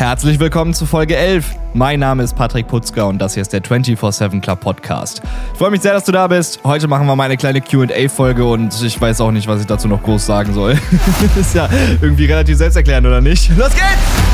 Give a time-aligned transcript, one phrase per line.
[0.00, 1.44] Herzlich willkommen zu Folge 11.
[1.74, 5.20] Mein Name ist Patrick Putzger und das hier ist der 24-7 Club Podcast.
[5.52, 6.58] Ich freue mich sehr, dass du da bist.
[6.64, 9.88] Heute machen wir mal eine kleine QA-Folge und ich weiß auch nicht, was ich dazu
[9.88, 10.78] noch groß sagen soll.
[11.38, 11.68] ist ja
[12.00, 13.54] irgendwie relativ selbsterklärend, oder nicht?
[13.58, 14.29] Los geht's!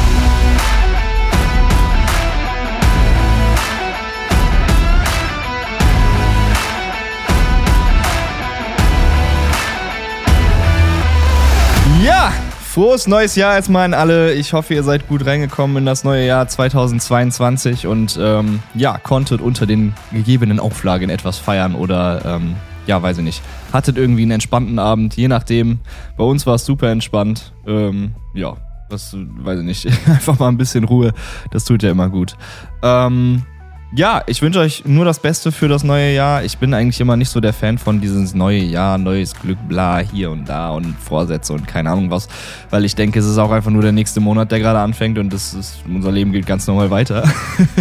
[12.77, 14.35] Frohes neues Jahr erstmal an alle.
[14.35, 19.41] Ich hoffe, ihr seid gut reingekommen in das neue Jahr 2022 und ähm, ja, konntet
[19.41, 22.55] unter den gegebenen Auflagen etwas feiern oder ähm,
[22.87, 23.43] ja, weiß ich nicht.
[23.73, 25.79] Hattet irgendwie einen entspannten Abend, je nachdem.
[26.19, 27.55] Bei uns war es super entspannt.
[27.67, 28.59] Ähm, ja,
[28.91, 29.87] das weiß ich nicht.
[30.07, 31.15] Einfach mal ein bisschen Ruhe,
[31.53, 32.37] das tut ja immer gut.
[32.83, 33.47] Ähm,
[33.95, 36.43] ja, ich wünsche euch nur das Beste für das neue Jahr.
[36.43, 39.99] Ich bin eigentlich immer nicht so der Fan von dieses neue Jahr, neues Glück, bla,
[39.99, 42.29] hier und da und Vorsätze und keine Ahnung was,
[42.71, 45.33] weil ich denke, es ist auch einfach nur der nächste Monat, der gerade anfängt und
[45.33, 47.25] das ist, unser Leben geht ganz normal weiter.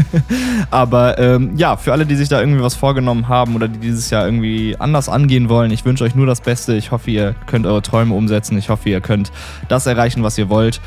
[0.70, 4.10] Aber ähm, ja, für alle, die sich da irgendwie was vorgenommen haben oder die dieses
[4.12, 6.76] Jahr irgendwie anders angehen wollen, ich wünsche euch nur das Beste.
[6.76, 8.58] Ich hoffe, ihr könnt eure Träume umsetzen.
[8.58, 9.32] Ich hoffe, ihr könnt
[9.70, 10.82] das erreichen, was ihr wollt.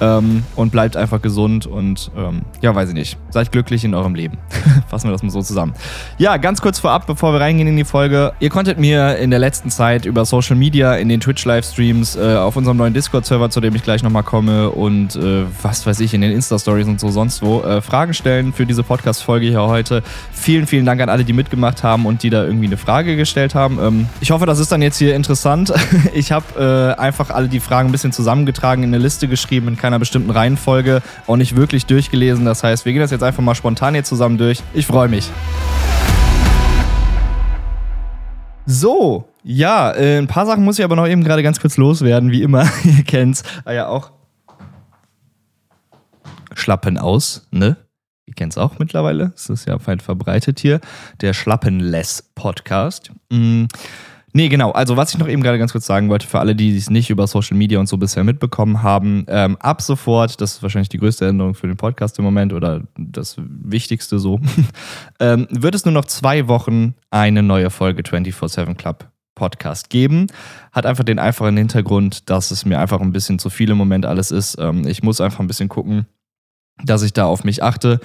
[0.00, 3.18] Ähm, und bleibt einfach gesund und ähm, ja, weiß ich nicht.
[3.30, 4.38] Seid glücklich in eurem Leben.
[4.88, 5.74] Fassen wir das mal so zusammen.
[6.18, 8.32] Ja, ganz kurz vorab, bevor wir reingehen in die Folge.
[8.40, 12.56] Ihr konntet mir in der letzten Zeit über Social Media, in den Twitch-Livestreams, äh, auf
[12.56, 16.20] unserem neuen Discord-Server, zu dem ich gleich nochmal komme und äh, was weiß ich, in
[16.20, 20.02] den Insta-Stories und so sonst wo, äh, Fragen stellen für diese Podcast-Folge hier heute.
[20.32, 23.54] Vielen, vielen Dank an alle, die mitgemacht haben und die da irgendwie eine Frage gestellt
[23.54, 23.78] haben.
[23.80, 25.72] Ähm, ich hoffe, das ist dann jetzt hier interessant.
[26.14, 29.76] ich habe äh, einfach alle die Fragen ein bisschen zusammengetragen, in eine Liste geschrieben, in
[29.90, 32.44] keiner bestimmten Reihenfolge, auch nicht wirklich durchgelesen.
[32.44, 34.62] Das heißt, wir gehen das jetzt einfach mal spontan hier zusammen durch.
[34.72, 35.28] Ich freue mich.
[38.66, 42.30] So, ja, äh, ein paar Sachen muss ich aber noch eben gerade ganz kurz loswerden,
[42.30, 42.70] wie immer.
[42.84, 43.42] Ihr kennt's.
[43.64, 44.12] Ah ja, auch.
[46.54, 47.76] Schlappen aus, ne?
[48.26, 49.30] Ihr kennt's auch mittlerweile.
[49.30, 50.80] Das ist ja weit verbreitet hier.
[51.20, 53.10] Der Schlappenless Podcast.
[53.28, 53.66] Mhm.
[54.32, 54.70] Nee, genau.
[54.70, 57.10] Also, was ich noch eben gerade ganz kurz sagen wollte, für alle, die es nicht
[57.10, 60.98] über Social Media und so bisher mitbekommen haben, ähm, ab sofort, das ist wahrscheinlich die
[60.98, 64.40] größte Änderung für den Podcast im Moment oder das Wichtigste so,
[65.20, 70.26] ähm, wird es nur noch zwei Wochen eine neue Folge 24-7 Club Podcast geben.
[70.70, 74.04] Hat einfach den einfachen Hintergrund, dass es mir einfach ein bisschen zu viel im Moment
[74.04, 74.58] alles ist.
[74.60, 76.06] Ähm, ich muss einfach ein bisschen gucken,
[76.84, 78.00] dass ich da auf mich achte.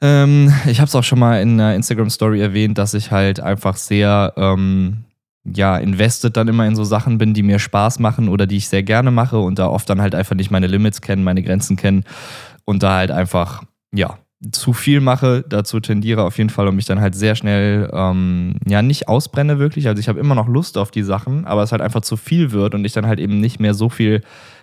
[0.00, 3.76] Ähm, ich habe es auch schon mal in einer Instagram-Story erwähnt, dass ich halt einfach
[3.76, 5.04] sehr ähm,
[5.54, 8.68] ja, invested dann immer in so Sachen bin, die mir Spaß machen oder die ich
[8.68, 11.76] sehr gerne mache und da oft dann halt einfach nicht meine Limits kennen, meine Grenzen
[11.76, 12.04] kennen
[12.64, 13.62] und da halt einfach,
[13.92, 14.18] ja,
[14.52, 18.56] zu viel mache, dazu tendiere auf jeden Fall und mich dann halt sehr schnell, ähm,
[18.66, 19.88] ja, nicht ausbrenne wirklich.
[19.88, 22.52] Also ich habe immer noch Lust auf die Sachen, aber es halt einfach zu viel
[22.52, 24.22] wird und ich dann halt eben nicht mehr so viel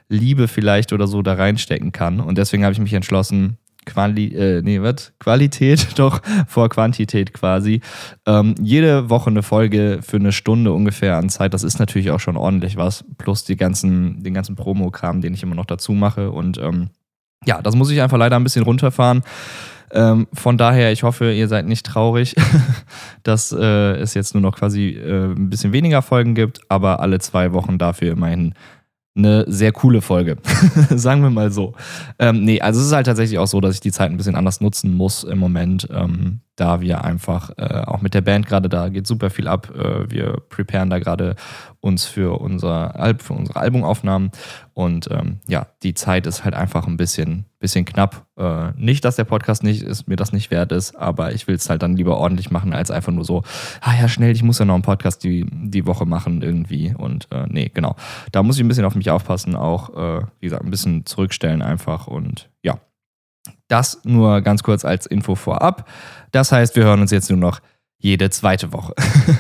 [0.10, 2.20] Liebe vielleicht oder so da reinstecken kann.
[2.20, 5.14] Und deswegen habe ich mich entschlossen, Quali äh, nee, was?
[5.20, 7.82] Qualität doch vor Quantität quasi.
[8.26, 11.54] Ähm, jede Woche eine Folge für eine Stunde ungefähr an Zeit.
[11.54, 13.06] Das ist natürlich auch schon ordentlich was.
[13.18, 16.32] Plus die ganzen, den ganzen Promo-Kram, den ich immer noch dazu mache.
[16.32, 16.90] Und ähm,
[17.46, 19.24] ja, das muss ich einfach leider ein bisschen runterfahren.
[19.92, 22.36] Ähm, von daher, ich hoffe, ihr seid nicht traurig,
[23.24, 27.20] dass äh, es jetzt nur noch quasi äh, ein bisschen weniger Folgen gibt, aber alle
[27.20, 28.56] zwei Wochen dafür immerhin
[29.16, 30.38] eine sehr coole Folge.
[30.90, 31.74] Sagen wir mal so.
[32.20, 34.36] Ähm, nee, also es ist halt tatsächlich auch so, dass ich die Zeit ein bisschen
[34.36, 38.70] anders nutzen muss im Moment, ähm, da wir einfach äh, auch mit der Band gerade
[38.70, 39.72] da geht super viel ab.
[39.76, 41.36] Äh, wir preparen da gerade
[41.80, 44.32] uns für unser Alb, für unsere Albumaufnahmen
[44.74, 48.26] und ähm, ja, die Zeit ist halt einfach ein bisschen, bisschen knapp.
[48.38, 51.56] Äh, nicht, dass der Podcast nicht ist, mir das nicht wert ist, aber ich will
[51.56, 53.44] es halt dann lieber ordentlich machen, als einfach nur so,
[53.82, 56.96] ah ja, schnell, ich muss ja noch einen Podcast die, die Woche machen irgendwie.
[56.98, 57.96] Und äh, nee, genau.
[58.32, 61.62] Da muss ich ein bisschen auf mich aufpassen, auch, äh, wie gesagt, ein bisschen zurückstellen
[61.62, 62.80] einfach und ja.
[63.74, 65.90] Das nur ganz kurz als Info vorab.
[66.30, 67.60] Das heißt, wir hören uns jetzt nur noch
[67.98, 68.94] jede zweite Woche.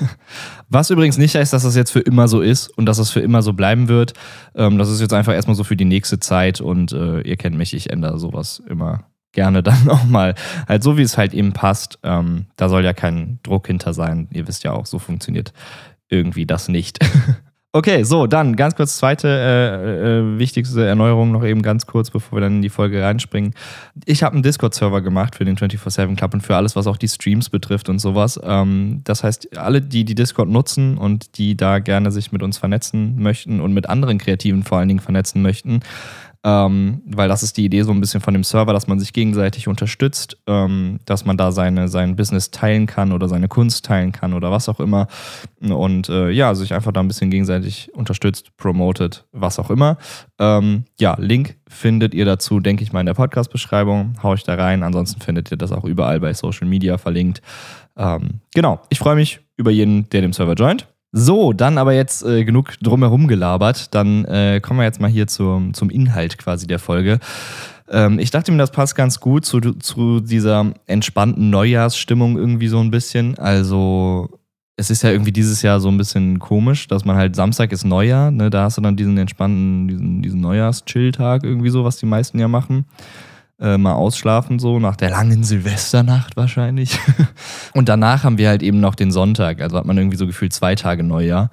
[0.69, 3.19] Was übrigens nicht heißt, dass das jetzt für immer so ist und dass es für
[3.19, 4.13] immer so bleiben wird.
[4.55, 7.55] Ähm, das ist jetzt einfach erstmal so für die nächste Zeit und äh, ihr kennt
[7.55, 9.03] mich, ich ändere sowas immer
[9.33, 10.33] gerne dann auch mal.
[10.67, 11.99] Halt so, wie es halt eben passt.
[12.01, 14.29] Ähm, da soll ja kein Druck hinter sein.
[14.31, 15.53] Ihr wisst ja auch, so funktioniert
[16.09, 16.97] irgendwie das nicht.
[17.75, 22.37] Okay, so, dann ganz kurz zweite äh, äh, wichtigste Erneuerung noch eben ganz kurz, bevor
[22.37, 23.55] wir dann in die Folge reinspringen.
[24.05, 27.07] Ich habe einen Discord-Server gemacht für den 24-7 Club und für alles, was auch die
[27.07, 28.39] Streams betrifft und sowas.
[28.43, 32.59] Ähm, das heißt, alle, die die Discord nutzen und die da gerne sich mit uns
[32.59, 35.79] vernetzen möchten und mit anderen Kreativen vor allen Dingen vernetzen möchten,
[36.45, 39.13] ähm, weil das ist die Idee so ein bisschen von dem Server, dass man sich
[39.13, 44.11] gegenseitig unterstützt, ähm, dass man da seine, sein Business teilen kann oder seine Kunst teilen
[44.11, 45.07] kann oder was auch immer.
[45.61, 49.97] Und äh, ja, sich einfach da ein bisschen gegenseitig unterstützt, promotet, was auch immer.
[50.37, 54.15] Ähm, ja, Link findet ihr dazu, denke ich mal, in der Podcast-Beschreibung.
[54.21, 54.83] Hau ich da rein.
[54.83, 57.41] Ansonsten findet ihr das auch überall bei Social Media verlinkt.
[57.95, 60.87] Ähm, genau, ich freue mich über jeden, der dem Server joint.
[61.15, 63.93] So, dann aber jetzt äh, genug drumherum gelabert.
[63.93, 67.19] Dann äh, kommen wir jetzt mal hier zum, zum Inhalt quasi der Folge.
[67.87, 72.79] Ähm, ich dachte mir, das passt ganz gut zu, zu dieser entspannten Neujahrsstimmung irgendwie so
[72.79, 73.37] ein bisschen.
[73.37, 74.39] Also,
[74.75, 77.85] es ist ja irgendwie dieses Jahr so ein bisschen komisch, dass man halt Samstag ist
[77.85, 78.49] Neujahr, ne?
[78.49, 82.47] Da hast du dann diesen entspannten, diesen, diesen Neujahrs-Chill-Tag irgendwie so, was die meisten ja
[82.47, 82.85] machen
[83.63, 86.99] äh, mal ausschlafen, so nach der langen Silvesternacht wahrscheinlich.
[87.73, 89.61] und danach haben wir halt eben noch den Sonntag.
[89.61, 91.49] Also hat man irgendwie so gefühlt zwei Tage Neujahr.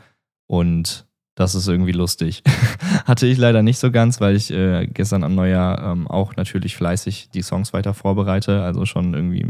[0.46, 2.42] Und das ist irgendwie lustig.
[3.06, 6.76] Hatte ich leider nicht so ganz, weil ich äh, gestern am Neujahr ähm, auch natürlich
[6.76, 8.62] fleißig die Songs weiter vorbereite.
[8.62, 9.46] Also schon irgendwie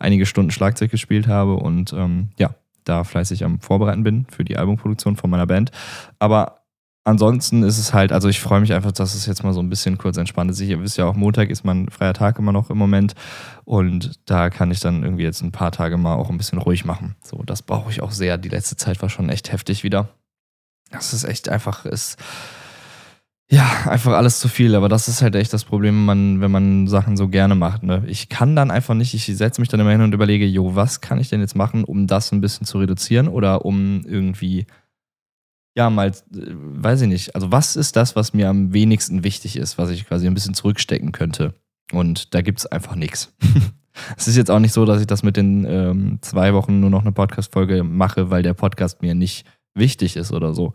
[0.00, 2.50] einige Stunden Schlagzeug gespielt habe und ähm, ja,
[2.84, 5.70] da fleißig am Vorbereiten bin für die Albumproduktion von meiner Band.
[6.18, 6.59] Aber
[7.04, 9.70] ansonsten ist es halt, also ich freue mich einfach, dass es jetzt mal so ein
[9.70, 10.60] bisschen kurz entspannt ist.
[10.60, 13.14] Ihr wisst ja auch, Montag ist mein freier Tag immer noch im Moment
[13.64, 16.84] und da kann ich dann irgendwie jetzt ein paar Tage mal auch ein bisschen ruhig
[16.84, 17.16] machen.
[17.22, 18.38] So, das brauche ich auch sehr.
[18.38, 20.08] Die letzte Zeit war schon echt heftig wieder.
[20.90, 22.18] Das ist echt einfach, ist
[23.50, 24.74] ja einfach alles zu viel.
[24.74, 27.82] Aber das ist halt echt das Problem, wenn man, wenn man Sachen so gerne macht.
[27.82, 28.02] Ne?
[28.06, 31.00] Ich kann dann einfach nicht, ich setze mich dann immer hin und überlege, jo, was
[31.00, 34.66] kann ich denn jetzt machen, um das ein bisschen zu reduzieren oder um irgendwie
[35.76, 37.34] ja, mal, äh, weiß ich nicht.
[37.34, 40.54] Also, was ist das, was mir am wenigsten wichtig ist, was ich quasi ein bisschen
[40.54, 41.54] zurückstecken könnte?
[41.92, 43.34] Und da gibt es einfach nichts.
[44.16, 46.90] Es ist jetzt auch nicht so, dass ich das mit den ähm, zwei Wochen nur
[46.90, 49.44] noch eine Podcast-Folge mache, weil der Podcast mir nicht
[49.74, 50.74] wichtig ist oder so,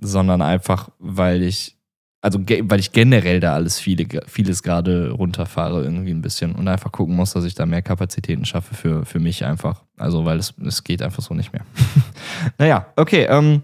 [0.00, 1.76] sondern einfach, weil ich,
[2.20, 6.92] also weil ich generell da alles viele, vieles gerade runterfahre irgendwie ein bisschen und einfach
[6.92, 9.82] gucken muss, dass ich da mehr Kapazitäten schaffe für, für mich einfach.
[9.96, 11.66] Also, weil es, es geht einfach so nicht mehr.
[12.58, 13.62] naja, okay, ähm,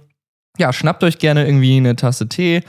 [0.61, 2.62] ja, schnappt euch gerne irgendwie eine Tasse Tee,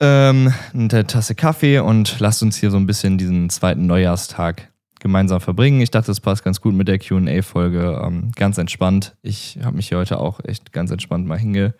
[0.00, 5.40] ähm, eine Tasse Kaffee und lasst uns hier so ein bisschen diesen zweiten Neujahrstag gemeinsam
[5.40, 5.82] verbringen.
[5.82, 8.02] Ich dachte, das passt ganz gut mit der QA-Folge.
[8.02, 9.14] Ähm, ganz entspannt.
[9.20, 11.74] Ich habe mich hier heute auch echt ganz entspannt mal hinge,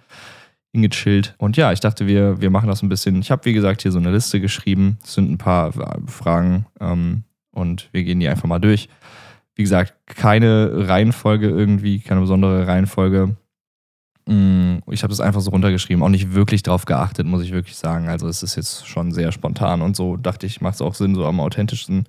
[0.73, 1.35] hingechillt.
[1.39, 3.21] Und ja, ich dachte, wir, wir machen das ein bisschen.
[3.21, 4.99] Ich habe, wie gesagt, hier so eine Liste geschrieben.
[5.03, 5.73] Es sind ein paar
[6.07, 8.91] Fragen ähm, und wir gehen die einfach mal durch.
[9.55, 13.37] Wie gesagt, keine Reihenfolge irgendwie, keine besondere Reihenfolge.
[14.31, 17.77] Mm, ich habe das einfach so runtergeschrieben, auch nicht wirklich drauf geachtet, muss ich wirklich
[17.77, 18.09] sagen.
[18.09, 21.17] Also es ist jetzt schon sehr spontan und so dachte ich, macht es auch Sinn,
[21.17, 22.05] so am authentischsten.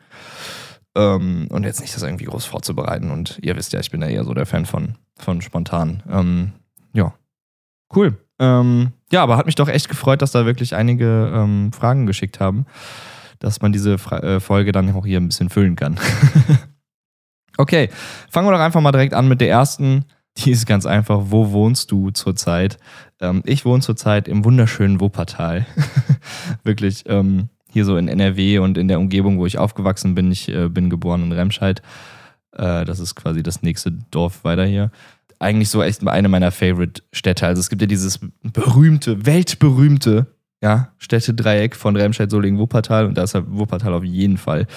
[0.95, 3.09] Ähm, und jetzt nicht das irgendwie groß vorzubereiten.
[3.09, 6.03] Und ihr wisst ja, ich bin ja eher so der Fan von, von spontan.
[6.07, 6.51] Ähm,
[6.94, 7.15] ja,
[7.95, 8.15] cool.
[8.38, 12.39] Ähm, ja, aber hat mich doch echt gefreut, dass da wirklich einige ähm, Fragen geschickt
[12.39, 12.68] haben,
[13.39, 16.00] dass man diese Fra äh, Folge dann auch hier ein bisschen füllen kann.
[17.57, 17.89] okay,
[18.29, 20.06] fangen wir doch einfach mal direkt an mit der ersten.
[20.38, 21.19] Die ist ganz einfach.
[21.25, 22.78] Wo wohnst du zurzeit?
[23.19, 25.66] Ähm, ich wohne zurzeit im wunderschönen Wuppertal.
[26.63, 30.31] Wirklich ähm, hier so in NRW und in der Umgebung, wo ich aufgewachsen bin.
[30.31, 31.81] Ich äh, bin geboren in Remscheid.
[32.54, 34.92] Äh, das ist quasi das nächste Dorf weiter hier.
[35.39, 37.48] Eigentlich so echt eine meiner Favorite-Städte.
[37.48, 40.28] Also es gibt ja dieses berühmte, weltberühmte
[40.62, 43.06] ja, Städtedreieck von Remscheid, Solingen, Wuppertal.
[43.07, 44.68] Und da ist halt Wuppertal auf jeden Fall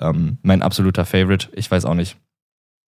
[0.00, 1.48] ähm, mein absoluter Favorite.
[1.52, 2.16] Ich weiß auch nicht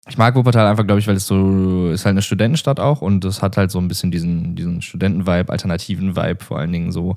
[0.09, 3.25] ich mag Wuppertal einfach, glaube ich, weil es so ist halt eine Studentenstadt auch und
[3.25, 7.15] es hat halt so ein bisschen diesen, diesen Studenten-Vibe, alternativen Vibe, vor allen Dingen so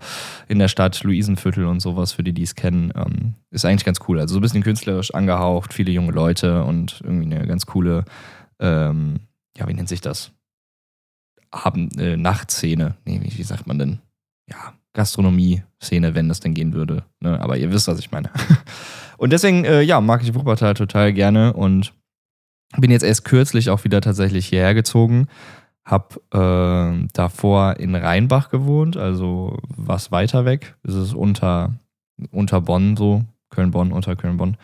[0.49, 4.01] in der Stadt, Luisenviertel und sowas, für die, die es kennen, ähm, ist eigentlich ganz
[4.09, 4.19] cool.
[4.19, 8.05] Also so ein bisschen künstlerisch angehaucht, viele junge Leute und irgendwie eine ganz coole,
[8.59, 9.21] ähm,
[9.57, 10.33] ja, wie nennt sich das?
[11.51, 12.97] Abend, äh, Nachtszene.
[13.05, 13.99] Nee, wie, wie sagt man denn?
[14.49, 17.05] Ja, Gastronomie-Szene, wenn das denn gehen würde.
[17.21, 17.41] Ne?
[17.41, 18.31] Aber ihr wisst, was ich meine.
[19.17, 21.93] und deswegen, äh, ja, mag ich Wuppertal total gerne und
[22.79, 25.29] bin jetzt erst kürzlich auch wieder tatsächlich hierher gezogen.
[25.85, 30.77] Hab äh, davor in Rheinbach gewohnt, also was weiter weg.
[30.83, 31.75] Das ist unter,
[32.31, 34.57] unter Bonn so, Köln-Bonn, unter Köln-Bonn.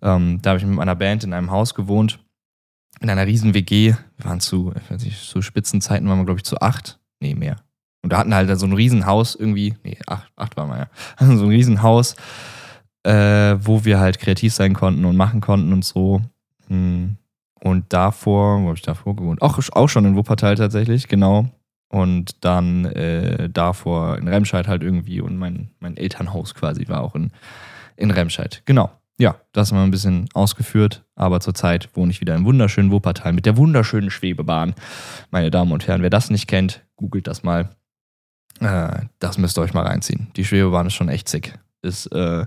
[0.00, 2.20] Ähm, da habe ich mit meiner Band in einem Haus gewohnt,
[3.00, 3.94] in einer riesen WG.
[4.16, 7.00] Wir waren zu, ich weiß nicht, zu Spitzenzeiten waren wir, glaube ich, zu acht.
[7.20, 7.56] Nee, mehr.
[8.02, 10.88] Und da hatten halt so ein Riesenhaus irgendwie, nee, acht, acht waren wir ja.
[11.36, 12.16] So ein Riesenhaus,
[13.02, 16.22] äh, wo wir halt kreativ sein konnten und machen konnten und so.
[16.68, 17.18] Hm
[17.62, 19.40] und davor, wo habe ich davor gewohnt?
[19.40, 21.48] Auch, auch schon in Wuppertal tatsächlich, genau.
[21.88, 27.14] Und dann äh, davor in Remscheid halt irgendwie und mein, mein Elternhaus quasi war auch
[27.14, 27.30] in,
[27.96, 28.62] in Remscheid.
[28.64, 28.90] Genau.
[29.16, 33.32] Ja, das haben wir ein bisschen ausgeführt, aber zurzeit wohne ich wieder im wunderschönen Wuppertal
[33.32, 34.74] mit der wunderschönen Schwebebahn.
[35.30, 37.70] Meine Damen und Herren, wer das nicht kennt, googelt das mal.
[38.58, 40.32] Äh, das müsst ihr euch mal reinziehen.
[40.34, 41.56] Die Schwebebahn ist schon echt sick.
[41.82, 42.44] Ist äh,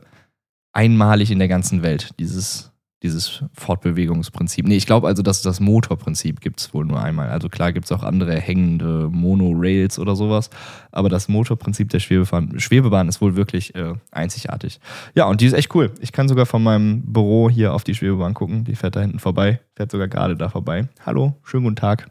[0.73, 2.73] einmalig in der ganzen Welt, dieses,
[3.05, 4.67] dieses Fortbewegungsprinzip.
[4.67, 7.29] Nee, ich glaube also, dass das Motorprinzip gibt es wohl nur einmal.
[7.29, 10.49] Also klar gibt es auch andere hängende Monorails oder sowas,
[10.91, 14.79] aber das Motorprinzip der Schwebebahn, Schwebebahn ist wohl wirklich äh, einzigartig.
[15.13, 15.91] Ja, und die ist echt cool.
[16.01, 18.63] Ich kann sogar von meinem Büro hier auf die Schwebebahn gucken.
[18.63, 20.87] Die fährt da hinten vorbei, fährt sogar gerade da vorbei.
[21.05, 22.07] Hallo, schönen guten Tag.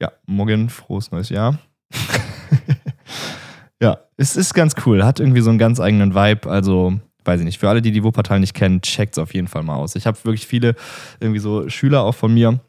[0.00, 1.58] Ja, morgen, frohes neues Jahr.
[3.82, 5.04] ja, es ist ganz cool.
[5.04, 6.48] Hat irgendwie so einen ganz eigenen Vibe.
[6.48, 7.58] Also, weiß ich nicht.
[7.58, 9.96] Für alle, die die Wuppertal nicht kennen, checkt es auf jeden Fall mal aus.
[9.96, 10.74] Ich habe wirklich viele
[11.20, 12.60] irgendwie so Schüler auch von mir,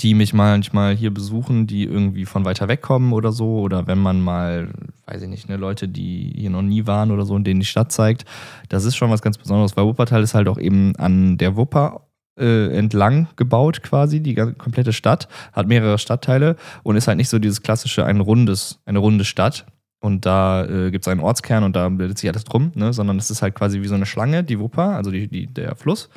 [0.00, 3.60] die mich manchmal hier besuchen, die irgendwie von weiter weg kommen oder so.
[3.60, 4.70] Oder wenn man mal,
[5.06, 7.66] weiß ich nicht, ne, Leute, die hier noch nie waren oder so und denen die
[7.66, 8.24] Stadt zeigt.
[8.68, 12.08] Das ist schon was ganz Besonderes, weil Wuppertal ist halt auch eben an der Wupper
[12.38, 17.38] äh, entlang gebaut quasi, die komplette Stadt, hat mehrere Stadtteile und ist halt nicht so
[17.38, 19.66] dieses klassische ein rundes, eine runde Stadt.
[20.04, 22.92] Und da äh, gibt es einen Ortskern und da bildet sich alles drum, ne?
[22.92, 25.76] sondern es ist halt quasi wie so eine Schlange, die Wupper, also die, die, der
[25.76, 26.10] Fluss,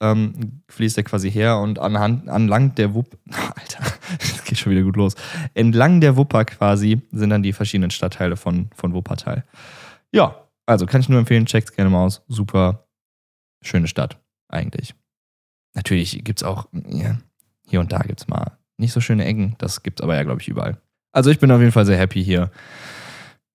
[0.00, 3.84] ähm, fließt der quasi her und anhand, anlang der Wupper, Alter,
[4.18, 5.14] das geht schon wieder gut los,
[5.54, 9.44] entlang der Wupper quasi sind dann die verschiedenen Stadtteile von, von Wuppertal.
[10.10, 10.34] Ja,
[10.66, 12.22] also kann ich nur empfehlen, checkt gerne mal aus.
[12.26, 12.88] Super
[13.62, 14.18] schöne Stadt,
[14.48, 14.96] eigentlich.
[15.76, 17.16] Natürlich gibt es auch, ja,
[17.68, 19.54] hier und da gibt es mal nicht so schöne Ecken.
[19.58, 20.78] Das gibt es aber ja, glaube ich, überall.
[21.12, 22.50] Also ich bin auf jeden Fall sehr happy hier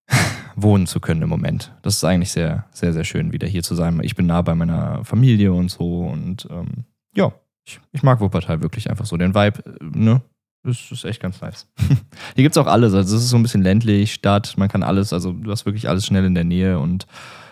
[0.56, 1.74] wohnen zu können im Moment.
[1.82, 4.00] Das ist eigentlich sehr, sehr, sehr schön, wieder hier zu sein.
[4.04, 6.86] Ich bin nah bei meiner Familie und so und ähm,
[7.16, 7.32] ja,
[7.66, 9.18] ich, ich, mag Wuppertal wirklich einfach so.
[9.18, 10.22] Den Vibe, äh, ne?
[10.64, 11.68] Das ist echt ganz nice.
[11.78, 12.94] hier gibt es auch alles.
[12.94, 15.88] Also es ist so ein bisschen ländlich, Stadt, man kann alles, also du hast wirklich
[15.88, 17.06] alles schnell in der Nähe und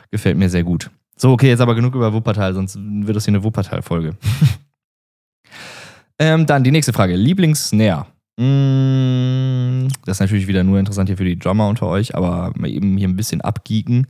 [0.10, 0.90] gefällt mir sehr gut.
[1.16, 4.18] So, okay, jetzt aber genug über Wuppertal, sonst wird das hier eine Wuppertal-Folge.
[6.20, 7.16] ähm, dann die nächste Frage.
[7.16, 8.08] Lieblingssnare.
[8.38, 12.98] Mm, das ist natürlich wieder nur interessant hier für die Drummer unter euch, aber eben
[12.98, 14.08] hier ein bisschen abgeeken.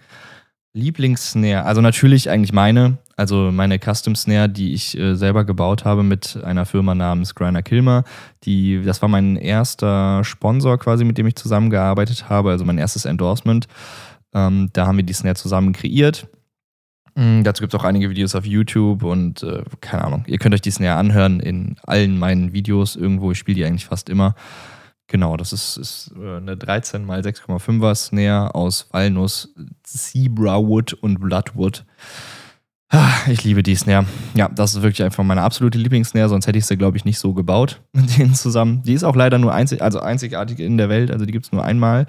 [0.75, 6.01] Lieblingssnare, also natürlich eigentlich meine, also meine Custom Snare, die ich äh, selber gebaut habe
[6.01, 8.05] mit einer Firma namens Griner Kilmer.
[8.43, 13.05] Die, das war mein erster Sponsor quasi, mit dem ich zusammengearbeitet habe, also mein erstes
[13.05, 13.67] Endorsement.
[14.33, 16.27] Ähm, da haben wir die Snare zusammen kreiert
[17.15, 20.23] Mhm, dazu gibt es auch einige Videos auf YouTube und äh, keine Ahnung.
[20.27, 23.31] Ihr könnt euch die Snare anhören in allen meinen Videos irgendwo.
[23.31, 24.35] Ich spiele die eigentlich fast immer.
[25.07, 29.53] Genau, das ist, ist äh, eine 13 x 6,5er Snare aus Walnuss,
[29.83, 31.85] Zebrawood und Bloodwood.
[32.89, 34.05] Ah, ich liebe die Snare.
[34.35, 37.17] Ja, das ist wirklich einfach meine absolute Lieblingssnare, sonst hätte ich sie, glaube ich, nicht
[37.17, 38.83] so gebaut mit denen zusammen.
[38.83, 41.51] Die ist auch leider nur einzig, also einzigartig in der Welt, also die gibt es
[41.51, 42.05] nur einmal,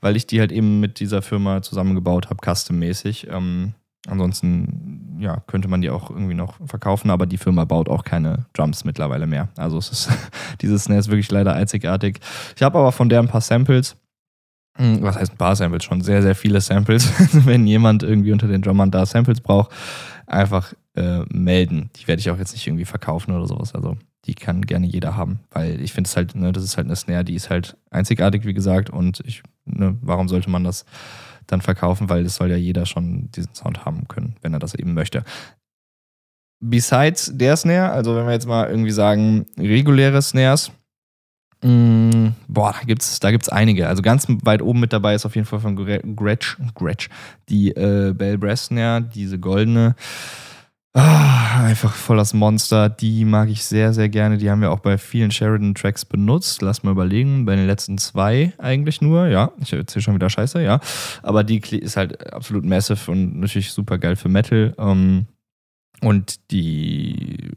[0.00, 3.26] weil ich die halt eben mit dieser Firma zusammengebaut habe, custom-mäßig.
[3.28, 3.74] Ähm,
[4.10, 8.46] Ansonsten, ja, könnte man die auch irgendwie noch verkaufen, aber die Firma baut auch keine
[8.52, 9.48] Drums mittlerweile mehr.
[9.56, 10.10] Also es ist,
[10.60, 12.20] dieses Snare ist wirklich leider einzigartig.
[12.56, 13.96] Ich habe aber von der ein paar Samples.
[14.76, 15.84] Hm, was heißt ein paar Samples?
[15.84, 17.12] Schon sehr, sehr viele Samples.
[17.46, 19.70] Wenn jemand irgendwie unter den Drummern da Samples braucht,
[20.26, 21.90] einfach äh, melden.
[21.96, 23.74] Die werde ich auch jetzt nicht irgendwie verkaufen oder sowas.
[23.74, 26.86] Also die kann gerne jeder haben, weil ich finde es halt, ne, das ist halt
[26.86, 30.84] eine Snare, die ist halt einzigartig, wie gesagt, und ich, ne, warum sollte man das
[31.50, 34.74] dann verkaufen, weil es soll ja jeder schon diesen Sound haben können, wenn er das
[34.74, 35.24] eben möchte.
[36.62, 40.70] Besides der Snare, also wenn wir jetzt mal irgendwie sagen, reguläre Snares,
[41.62, 43.88] mh, mm, boah, da gibt's, da gibt's einige.
[43.88, 45.76] Also ganz weit oben mit dabei ist auf jeden Fall von
[46.16, 47.08] Gretsch, Gretsch
[47.48, 49.94] die äh, Bell Brass Snare, diese goldene.
[50.92, 52.88] Ah, einfach voll das Monster.
[52.88, 54.38] Die mag ich sehr, sehr gerne.
[54.38, 56.62] Die haben wir auch bei vielen Sheridan-Tracks benutzt.
[56.62, 57.44] Lass mal überlegen.
[57.44, 59.28] Bei den letzten zwei eigentlich nur.
[59.28, 60.80] Ja, ich erzähle schon wieder Scheiße, ja.
[61.22, 64.74] Aber die ist halt absolut massive und natürlich super geil für Metal.
[64.78, 65.26] Ähm,
[66.00, 67.52] und die,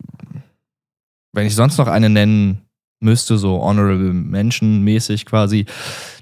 [1.34, 2.62] wenn ich sonst noch eine nennen
[3.00, 5.66] müsste, so Honorable Mention mäßig quasi,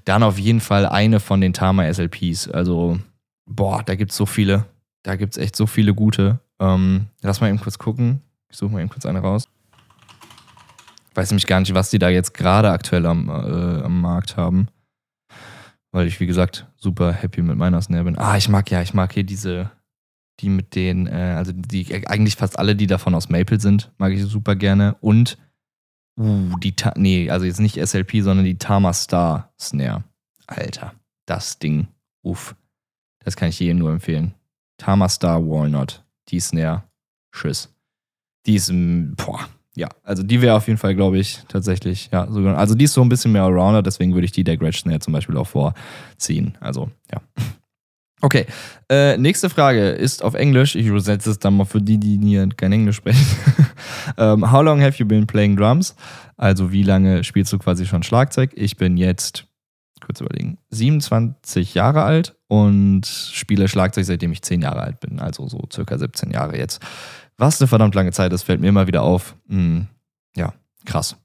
[0.06, 2.48] dann auf jeden Fall eine von den Tama SLPs.
[2.48, 2.98] Also,
[3.44, 4.64] boah, da gibt es so viele.
[5.02, 6.40] Da gibt es echt so viele gute.
[6.62, 8.22] Ähm, lass mal eben kurz gucken.
[8.48, 9.48] Ich suche mal eben kurz eine raus.
[11.14, 14.68] Weiß nämlich gar nicht, was die da jetzt gerade aktuell am, äh, am Markt haben.
[15.90, 18.16] Weil ich, wie gesagt, super happy mit meiner Snare bin.
[18.16, 19.72] Ah, ich mag ja, ich mag hier diese,
[20.40, 24.12] die mit den, äh, also die, eigentlich fast alle, die davon aus Maple sind, mag
[24.12, 24.94] ich super gerne.
[25.00, 25.38] Und,
[26.16, 30.04] uh, die, Ta nee, also jetzt nicht SLP, sondern die Tama Star Snare.
[30.46, 30.94] Alter,
[31.26, 31.88] das Ding,
[32.22, 32.54] uff.
[33.24, 34.34] Das kann ich jedem nur empfehlen.
[34.78, 36.01] Tama Star Walnut
[36.32, 36.82] die Snare,
[37.32, 37.72] Tschüss.
[38.46, 42.58] Die ist, boah, ja, also die wäre auf jeden Fall, glaube ich, tatsächlich, ja, sogar,
[42.58, 44.98] also die ist so ein bisschen mehr Allrounder, deswegen würde ich die der Gretsch Snare
[44.98, 46.58] zum Beispiel auch vorziehen.
[46.60, 47.20] Also, ja.
[48.24, 48.46] Okay,
[48.88, 50.76] äh, nächste Frage ist auf Englisch.
[50.76, 53.26] Ich übersetze es dann mal für die, die hier kein Englisch sprechen.
[54.16, 55.96] um, how long have you been playing drums?
[56.36, 58.52] Also, wie lange spielst du quasi schon Schlagzeug?
[58.54, 59.48] Ich bin jetzt
[60.02, 65.48] kurz überlegen, 27 Jahre alt und spiele Schlagzeug, seitdem ich 10 Jahre alt bin, also
[65.48, 66.82] so circa 17 Jahre jetzt.
[67.38, 69.36] Was eine verdammt lange Zeit ist, fällt mir immer wieder auf.
[69.48, 69.86] Hm,
[70.36, 70.52] ja,
[70.84, 71.16] krass.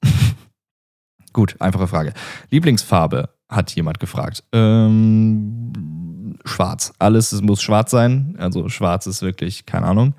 [1.33, 2.13] Gut, einfache Frage.
[2.49, 4.45] Lieblingsfarbe hat jemand gefragt.
[4.53, 6.93] Ähm, schwarz.
[6.97, 8.37] Alles es muss schwarz sein.
[8.39, 10.13] Also schwarz ist wirklich, keine Ahnung.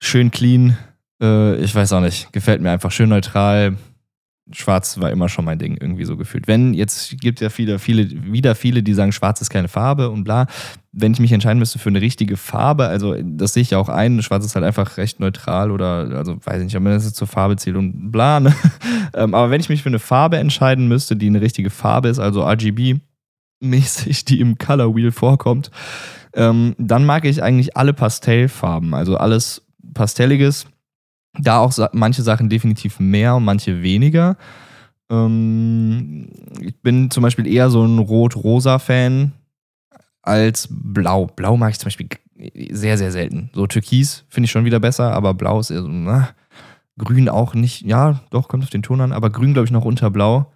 [0.00, 0.76] Schön clean.
[1.22, 2.30] Äh, ich weiß auch nicht.
[2.34, 3.78] Gefällt mir einfach schön neutral.
[4.52, 6.48] Schwarz war immer schon mein Ding, irgendwie so gefühlt.
[6.48, 10.10] Wenn, jetzt gibt es ja viele, viele, wieder viele, die sagen, schwarz ist keine Farbe
[10.10, 10.46] und bla.
[10.92, 13.88] Wenn ich mich entscheiden müsste für eine richtige Farbe, also das sehe ich ja auch
[13.88, 17.12] ein, schwarz ist halt einfach recht neutral oder, also weiß ich nicht, ob man das
[17.12, 18.40] zur Farbe zählt und bla.
[18.48, 18.54] Ne?
[19.14, 22.20] Ähm, aber wenn ich mich für eine Farbe entscheiden müsste, die eine richtige Farbe ist,
[22.20, 25.70] also RGB-mäßig, die im Color Wheel vorkommt,
[26.34, 30.66] ähm, dann mag ich eigentlich alle Pastellfarben, also alles Pastelliges
[31.38, 34.36] da auch manche Sachen definitiv mehr und manche weniger.
[35.10, 36.28] Ähm,
[36.60, 39.32] ich bin zum Beispiel eher so ein Rot-Rosa-Fan
[40.22, 41.26] als Blau.
[41.26, 42.08] Blau mag ich zum Beispiel
[42.70, 43.50] sehr, sehr selten.
[43.54, 46.30] So Türkis finde ich schon wieder besser, aber Blau ist eher so, na,
[46.98, 47.82] Grün auch nicht.
[47.82, 50.52] Ja, doch, kommt auf den Ton an, aber Grün glaube ich noch unter Blau.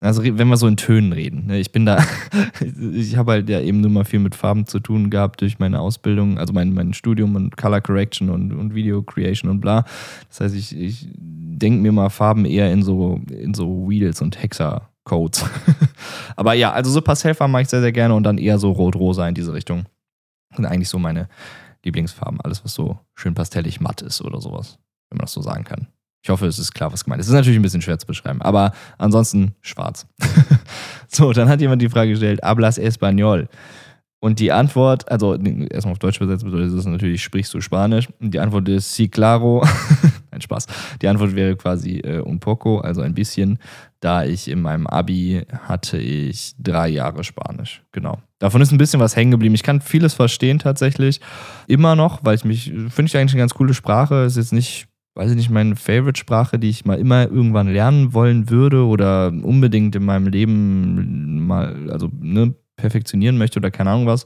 [0.00, 1.46] Also wenn wir so in Tönen reden.
[1.46, 1.58] Ne?
[1.58, 2.04] Ich bin da,
[2.92, 5.80] ich habe halt ja eben nur mal viel mit Farben zu tun gehabt durch meine
[5.80, 9.84] Ausbildung, also mein, mein Studium und Color Correction und, und Video Creation und bla.
[10.28, 14.40] Das heißt, ich, ich denke mir mal Farben eher in so, in so Wheels und
[14.40, 15.44] Hexer-Codes.
[16.36, 19.26] Aber ja, also so Pastellfarben mag ich sehr, sehr gerne und dann eher so rot-rosa
[19.26, 19.86] in diese Richtung.
[20.54, 21.28] Sind eigentlich so meine
[21.84, 22.40] Lieblingsfarben.
[22.40, 24.78] Alles, was so schön pastellig matt ist oder sowas,
[25.10, 25.88] wenn man das so sagen kann.
[26.28, 27.28] Ich hoffe, es ist klar, was gemeint ist.
[27.28, 30.06] Es ist natürlich ein bisschen schwer zu beschreiben, aber ansonsten schwarz.
[31.08, 33.48] so, dann hat jemand die Frage gestellt: Hablas Español?
[34.20, 38.08] Und die Antwort, also erstmal auf Deutsch übersetzt bedeutet es natürlich, sprichst du Spanisch?
[38.20, 39.66] Und die Antwort ist sí, claro.
[40.30, 40.66] Nein, Spaß.
[41.00, 43.58] Die Antwort wäre quasi äh, un poco, also ein bisschen,
[44.00, 47.82] da ich in meinem Abi hatte ich drei Jahre Spanisch.
[47.92, 48.18] Genau.
[48.38, 49.54] Davon ist ein bisschen was hängen geblieben.
[49.54, 51.22] Ich kann vieles verstehen tatsächlich.
[51.68, 54.24] Immer noch, weil ich mich, finde ich eigentlich eine ganz coole Sprache.
[54.24, 54.87] Ist jetzt nicht
[55.18, 59.96] weiß ich nicht, meine Favorite-Sprache, die ich mal immer irgendwann lernen wollen würde oder unbedingt
[59.96, 64.24] in meinem Leben mal, also ne, perfektionieren möchte oder keine Ahnung was.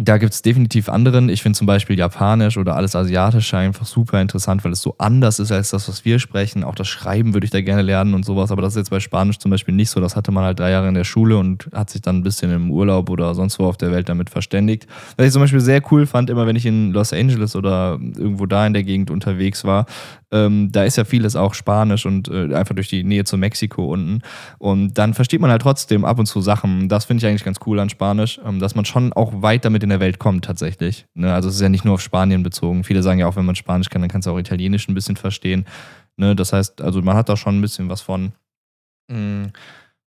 [0.00, 1.28] Da gibt es definitiv anderen.
[1.28, 5.40] Ich finde zum Beispiel Japanisch oder alles Asiatische einfach super interessant, weil es so anders
[5.40, 6.62] ist als das, was wir sprechen.
[6.62, 8.52] Auch das Schreiben würde ich da gerne lernen und sowas.
[8.52, 10.00] Aber das ist jetzt bei Spanisch zum Beispiel nicht so.
[10.00, 12.52] Das hatte man halt drei Jahre in der Schule und hat sich dann ein bisschen
[12.52, 14.86] im Urlaub oder sonst wo auf der Welt damit verständigt.
[15.16, 18.46] Was ich zum Beispiel sehr cool fand, immer wenn ich in Los Angeles oder irgendwo
[18.46, 19.86] da in der Gegend unterwegs war,
[20.30, 23.92] ähm, da ist ja vieles auch Spanisch und äh, einfach durch die Nähe zu Mexiko
[23.92, 24.22] unten.
[24.58, 26.88] Und dann versteht man halt trotzdem ab und zu Sachen.
[26.88, 29.82] Das finde ich eigentlich ganz cool an Spanisch, ähm, dass man schon auch weit damit
[29.82, 31.06] in der Welt kommt tatsächlich.
[31.14, 31.32] Ne?
[31.32, 32.84] Also es ist ja nicht nur auf Spanien bezogen.
[32.84, 35.16] Viele sagen ja auch, wenn man Spanisch kann, dann kannst du auch Italienisch ein bisschen
[35.16, 35.64] verstehen.
[36.16, 36.36] Ne?
[36.36, 38.32] Das heißt, also man hat da schon ein bisschen was von.
[39.10, 39.52] Mhm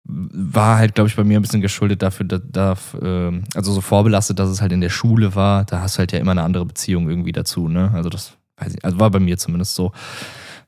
[0.04, 3.80] war halt, glaube ich, bei mir ein bisschen geschuldet dafür, dass, da, äh, also so
[3.80, 5.64] vorbelastet, dass es halt in der Schule war.
[5.64, 7.90] Da hast du halt ja immer eine andere Beziehung irgendwie dazu, ne?
[7.94, 9.92] Also das also war bei mir zumindest so.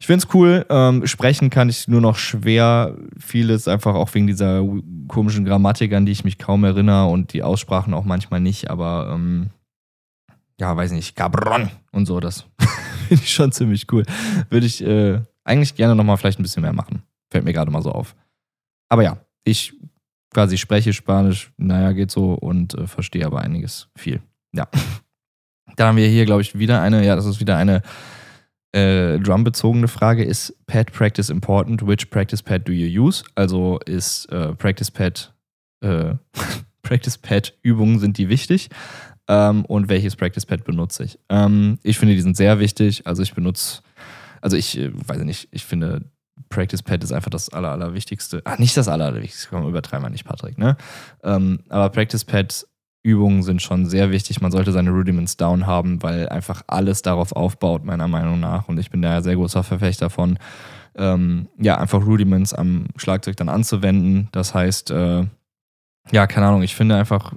[0.01, 0.67] Ich finde es cool.
[0.69, 2.97] Ähm, sprechen kann ich nur noch schwer.
[3.19, 4.65] Vieles einfach auch wegen dieser
[5.07, 8.69] komischen Grammatik, an die ich mich kaum erinnere und die Aussprachen auch manchmal nicht.
[8.69, 9.51] Aber ähm,
[10.59, 12.47] ja, weiß nicht, Cabron und so, das
[13.09, 14.05] finde ich schon ziemlich cool.
[14.51, 17.03] Würde ich äh, eigentlich gerne nochmal vielleicht ein bisschen mehr machen.
[17.31, 18.17] Fällt mir gerade mal so auf.
[18.89, 19.73] Aber ja, ich
[20.33, 24.21] quasi spreche Spanisch, naja, geht so und äh, verstehe aber einiges viel.
[24.53, 24.69] Ja.
[25.77, 27.83] Dann haben wir hier, glaube ich, wieder eine, ja, das ist wieder eine
[28.73, 30.25] äh, Drum-bezogene Frage.
[30.25, 31.87] Ist Pad Practice important?
[31.87, 33.25] Which Practice Pad do you use?
[33.35, 35.33] Also ist äh, Practice Pad,
[35.83, 36.15] äh,
[36.83, 38.71] Practice Pad Übungen sind die wichtig?
[39.29, 41.19] Ähm, und welches Practice Pad benutze ich?
[41.29, 43.07] Ähm, ich finde, die sind sehr wichtig.
[43.07, 43.83] Also ich benutze,
[44.41, 46.03] also ich äh, weiß nicht, ich finde,
[46.49, 48.43] Practice Pad ist einfach das Aller, Allerwichtigste.
[48.45, 50.77] Ah, nicht das Aller, Allerwichtigste, komm, übertreiben wir nicht, Patrick, ne?
[51.23, 52.69] Ähm, aber Practice Pads
[53.03, 54.41] Übungen sind schon sehr wichtig.
[54.41, 58.69] Man sollte seine Rudiments down haben, weil einfach alles darauf aufbaut, meiner Meinung nach.
[58.69, 60.39] Und ich bin da sehr großer Verfechter von,
[60.97, 64.29] ähm, ja, einfach Rudiments am Schlagzeug dann anzuwenden.
[64.31, 65.25] Das heißt, äh,
[66.11, 67.35] ja, keine Ahnung, ich finde einfach,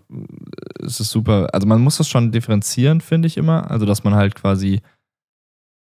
[0.84, 1.50] es ist super.
[1.54, 3.70] Also man muss das schon differenzieren, finde ich immer.
[3.70, 4.82] Also, dass man halt quasi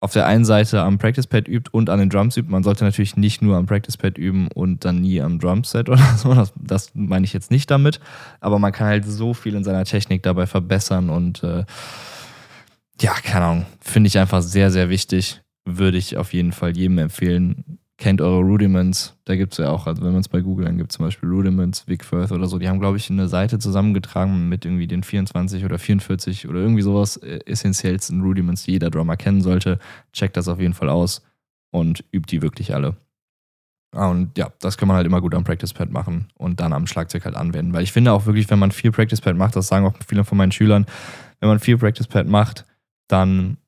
[0.00, 2.50] auf der einen Seite am Practice Pad übt und an den Drums übt.
[2.50, 6.02] Man sollte natürlich nicht nur am Practice Pad üben und dann nie am Drumset oder
[6.16, 6.34] so.
[6.34, 8.00] Das, das meine ich jetzt nicht damit.
[8.40, 11.64] Aber man kann halt so viel in seiner Technik dabei verbessern und äh,
[13.00, 15.42] ja, keine Ahnung, finde ich einfach sehr, sehr wichtig.
[15.66, 19.14] Würde ich auf jeden Fall jedem empfehlen, kennt eure Rudiments.
[19.26, 21.86] Da gibt es ja auch, also wenn man es bei Google angibt, zum Beispiel Rudiments,
[21.86, 25.64] Vic Firth oder so, die haben, glaube ich, eine Seite zusammengetragen mit irgendwie den 24
[25.64, 29.78] oder 44 oder irgendwie sowas äh, essentiellsten Rudiments, die jeder Drummer kennen sollte.
[30.12, 31.22] Checkt das auf jeden Fall aus
[31.70, 32.96] und übt die wirklich alle.
[33.92, 36.72] Ah, und ja, das kann man halt immer gut am Practice Pad machen und dann
[36.72, 37.74] am Schlagzeug halt anwenden.
[37.74, 40.24] Weil ich finde auch wirklich, wenn man viel Practice Pad macht, das sagen auch viele
[40.24, 40.86] von meinen Schülern,
[41.40, 42.64] wenn man viel Practice Pad macht,
[43.08, 43.58] dann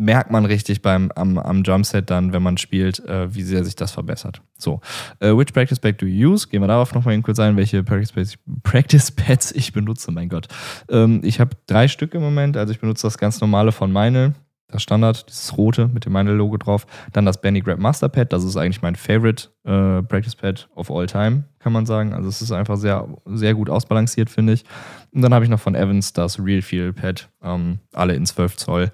[0.00, 3.76] merkt man richtig beim, am, am Drumset dann, wenn man spielt, äh, wie sehr sich
[3.76, 4.40] das verbessert.
[4.56, 4.80] So,
[5.22, 6.48] uh, which Practice Pad do you use?
[6.48, 10.48] Gehen wir darauf nochmal kurz ein, welche Practice Pads, Practice Pads ich benutze, mein Gott.
[10.90, 14.34] Ähm, ich habe drei Stück im Moment, also ich benutze das ganz normale von Meinl,
[14.68, 16.86] das Standard, dieses rote mit dem Meinl-Logo drauf.
[17.12, 20.90] Dann das Benny Grab Master Pad, das ist eigentlich mein Favorite äh, Practice Pad of
[20.90, 22.14] all time, kann man sagen.
[22.14, 24.64] Also es ist einfach sehr, sehr gut ausbalanciert, finde ich.
[25.12, 28.56] Und dann habe ich noch von Evans das Real Feel Pad, ähm, alle in 12
[28.56, 28.92] Zoll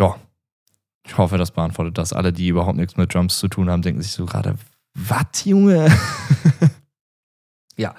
[0.00, 0.16] ja,
[1.06, 2.12] ich hoffe, das beantwortet das.
[2.12, 4.56] Alle, die überhaupt nichts mit Drums zu tun haben, denken sich so gerade,
[4.94, 5.90] was, Junge?
[7.76, 7.94] ja.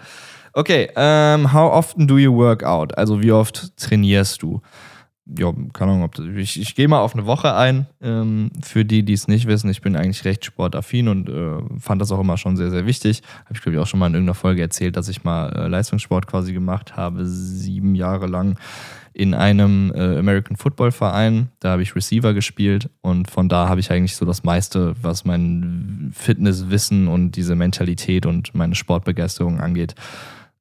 [0.54, 2.98] Okay, ähm, how often do you work out?
[2.98, 4.62] Also wie oft trainierst du?
[5.38, 7.88] Ja, keine Ahnung, ob das, ich, ich gehe mal auf eine Woche ein.
[8.02, 12.02] Ähm, für die, die es nicht wissen, ich bin eigentlich recht sportaffin und äh, fand
[12.02, 13.22] das auch immer schon sehr, sehr wichtig.
[13.46, 15.68] Habe ich, glaube ich, auch schon mal in irgendeiner Folge erzählt, dass ich mal äh,
[15.68, 18.58] Leistungssport quasi gemacht habe, sieben Jahre lang
[19.14, 21.50] in einem äh, American Football Verein.
[21.60, 25.26] Da habe ich Receiver gespielt und von da habe ich eigentlich so das meiste, was
[25.26, 29.96] mein Fitnesswissen und diese Mentalität und meine Sportbegeisterung angeht,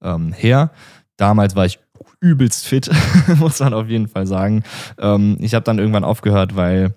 [0.03, 0.71] ähm, her.
[1.17, 1.79] Damals war ich
[2.21, 2.91] übelst fit,
[3.39, 4.63] muss man auf jeden Fall sagen.
[4.99, 6.95] Ähm, ich habe dann irgendwann aufgehört, weil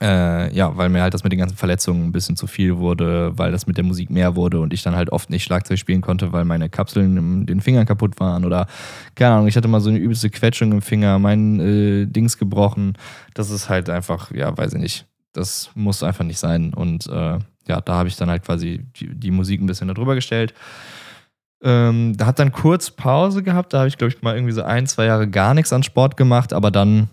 [0.00, 3.32] äh, ja, weil mir halt das mit den ganzen Verletzungen ein bisschen zu viel wurde,
[3.38, 6.02] weil das mit der Musik mehr wurde und ich dann halt oft nicht Schlagzeug spielen
[6.02, 8.66] konnte, weil meine Kapseln in den Fingern kaputt waren oder
[9.14, 12.98] keine Ahnung, ich hatte mal so eine übelste Quetschung im Finger, mein äh, Dings gebrochen.
[13.32, 15.06] Das ist halt einfach, ja, weiß ich nicht.
[15.32, 16.74] Das muss einfach nicht sein.
[16.74, 20.14] Und äh, ja, da habe ich dann halt quasi die, die Musik ein bisschen darüber
[20.14, 20.52] gestellt.
[21.62, 24.62] Ähm, da hat dann kurz Pause gehabt, da habe ich, glaube ich, mal irgendwie so
[24.62, 27.08] ein, zwei Jahre gar nichts an Sport gemacht, aber dann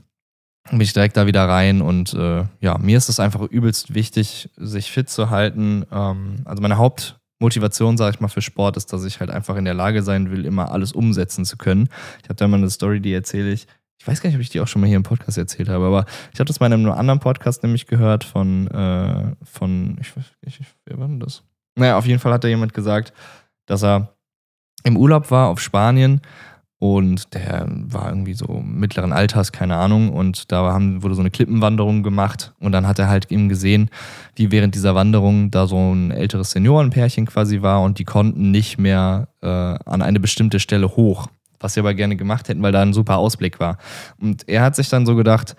[0.70, 4.50] bin ich direkt da wieder rein und äh, ja, mir ist es einfach übelst wichtig,
[4.56, 5.86] sich fit zu halten.
[5.92, 9.66] Ähm, also meine Hauptmotivation, sage ich mal, für Sport ist, dass ich halt einfach in
[9.66, 11.90] der Lage sein will, immer alles umsetzen zu können.
[12.22, 13.68] Ich habe da mal eine Story, die erzähle ich.
[14.00, 15.86] Ich weiß gar nicht, ob ich die auch schon mal hier im Podcast erzählt habe,
[15.86, 20.16] aber ich habe das mal in einem anderen Podcast nämlich gehört von, äh, von ich
[20.16, 21.44] weiß nicht, wer war denn das?
[21.76, 23.14] Naja, auf jeden Fall hat da jemand gesagt,
[23.66, 24.14] dass er
[24.84, 26.22] im Urlaub war auf Spanien
[26.84, 30.10] und der war irgendwie so mittleren Alters, keine Ahnung.
[30.10, 32.54] Und da haben, wurde so eine Klippenwanderung gemacht.
[32.60, 33.90] Und dann hat er halt eben gesehen,
[34.36, 38.80] wie während dieser Wanderung da so ein älteres Seniorenpärchen quasi war und die konnten nicht
[38.80, 41.28] mehr äh, an eine bestimmte Stelle hoch.
[41.62, 43.78] Was sie aber gerne gemacht hätten, weil da ein super Ausblick war.
[44.20, 45.56] Und er hat sich dann so gedacht,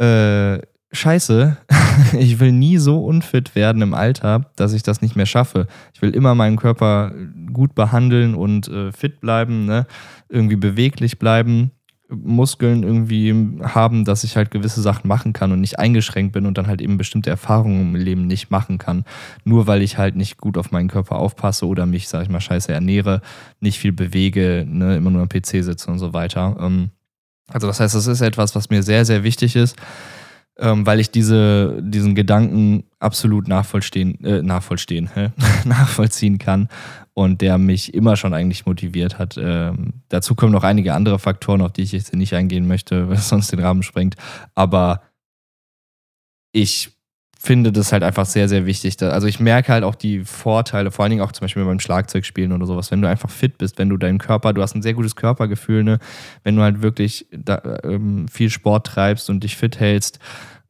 [0.00, 0.58] äh,
[0.92, 1.56] Scheiße,
[2.18, 5.68] ich will nie so unfit werden im Alter, dass ich das nicht mehr schaffe.
[5.94, 7.12] Ich will immer meinen Körper
[7.52, 9.86] gut behandeln und äh, fit bleiben, ne?
[10.28, 11.70] irgendwie beweglich bleiben,
[12.08, 16.58] Muskeln irgendwie haben, dass ich halt gewisse Sachen machen kann und nicht eingeschränkt bin und
[16.58, 19.04] dann halt eben bestimmte Erfahrungen im Leben nicht machen kann.
[19.44, 22.40] Nur weil ich halt nicht gut auf meinen Körper aufpasse oder mich, sag ich mal,
[22.40, 23.22] scheiße ernähre,
[23.60, 24.96] nicht viel bewege, ne?
[24.96, 26.56] immer nur am PC sitze und so weiter.
[26.58, 26.90] Ähm,
[27.46, 29.76] also das heißt, das ist etwas, was mir sehr, sehr wichtig ist
[30.60, 35.10] ähm, weil ich diese, diesen Gedanken absolut nachvollziehen, äh, nachvollziehen,
[35.64, 36.68] nachvollziehen kann
[37.14, 39.36] und der mich immer schon eigentlich motiviert hat.
[39.38, 43.16] Ähm, dazu kommen noch einige andere Faktoren, auf die ich jetzt nicht eingehen möchte, weil
[43.16, 44.16] es sonst den Rahmen sprengt.
[44.54, 45.02] Aber
[46.52, 46.90] ich
[47.42, 49.02] finde das halt einfach sehr, sehr wichtig.
[49.02, 52.52] Also ich merke halt auch die Vorteile, vor allen Dingen auch zum Beispiel beim Schlagzeugspielen
[52.52, 54.92] oder sowas, wenn du einfach fit bist, wenn du deinen Körper, du hast ein sehr
[54.92, 55.98] gutes Körpergefühl, ne?
[56.44, 60.18] wenn du halt wirklich da, ähm, viel Sport treibst und dich fit hältst,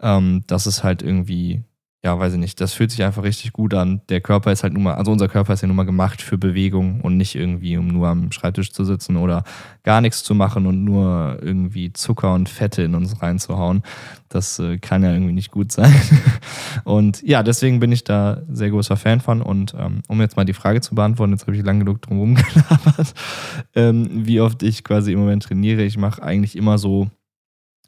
[0.00, 1.64] ähm, das ist halt irgendwie
[2.02, 4.00] ja, weiß ich nicht, das fühlt sich einfach richtig gut an.
[4.08, 6.38] Der Körper ist halt nun mal, also unser Körper ist ja nun mal gemacht für
[6.38, 9.44] Bewegung und nicht irgendwie, um nur am Schreibtisch zu sitzen oder
[9.82, 13.82] gar nichts zu machen und nur irgendwie Zucker und Fette in uns reinzuhauen.
[14.30, 15.94] Das äh, kann ja irgendwie nicht gut sein.
[16.84, 19.42] und ja, deswegen bin ich da sehr großer Fan von.
[19.42, 22.18] Und ähm, um jetzt mal die Frage zu beantworten, jetzt habe ich lang genug drum
[22.18, 23.12] rumgelabert,
[23.74, 25.82] ähm, wie oft ich quasi im Moment trainiere.
[25.82, 27.10] Ich mache eigentlich immer so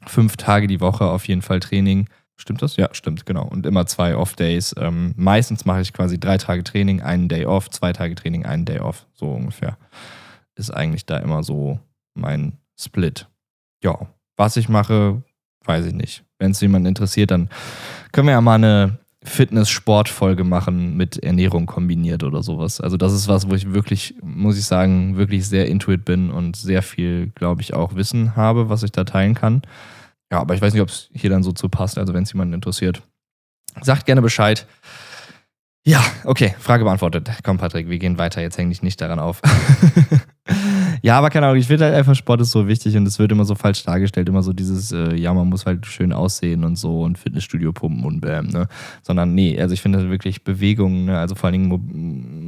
[0.05, 2.77] fünf Tage die Woche auf jeden Fall Training Stimmt das?
[2.77, 3.45] Ja, stimmt, genau.
[3.45, 4.75] Und immer zwei Off-Days.
[4.77, 8.65] Ähm, meistens mache ich quasi drei Tage Training, einen Day off, zwei Tage Training, einen
[8.65, 9.05] Day off.
[9.13, 9.77] So ungefähr.
[10.55, 11.79] Ist eigentlich da immer so
[12.15, 13.27] mein Split.
[13.83, 15.23] Ja, was ich mache,
[15.65, 16.23] weiß ich nicht.
[16.39, 17.49] Wenn es jemand interessiert, dann
[18.11, 22.81] können wir ja mal eine Fitness-Sport-Folge machen mit Ernährung kombiniert oder sowas.
[22.81, 26.55] Also das ist was, wo ich wirklich, muss ich sagen, wirklich sehr intuit bin und
[26.55, 29.61] sehr viel, glaube ich, auch Wissen habe, was ich da teilen kann.
[30.33, 31.99] Ja, aber ich weiß nicht, ob es hier dann so zu passt.
[31.99, 33.03] Also, wenn es jemanden interessiert,
[33.81, 34.65] sagt gerne Bescheid.
[35.85, 37.29] Ja, okay, Frage beantwortet.
[37.43, 38.41] Komm, Patrick, wir gehen weiter.
[38.41, 39.41] Jetzt häng dich nicht daran auf.
[41.03, 43.29] Ja, aber keine Ahnung, ich finde halt einfach, Sport ist so wichtig und es wird
[43.33, 46.77] immer so falsch dargestellt, immer so dieses, äh, ja, man muss halt schön aussehen und
[46.77, 48.69] so und Fitnessstudio pumpen und bäm, ne?
[49.01, 51.19] Sondern nee, also ich finde wirklich Bewegung, ne?
[51.19, 51.77] also vor allen Dingen Mo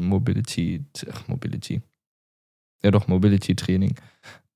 [0.08, 1.82] Mobility, ach, Mobility.
[2.82, 3.96] Ja doch, Mobility-Training.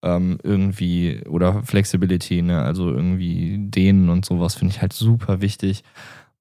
[0.01, 2.61] Ähm, irgendwie, oder Flexibility, ne?
[2.61, 5.83] Also irgendwie Dehnen und sowas finde ich halt super wichtig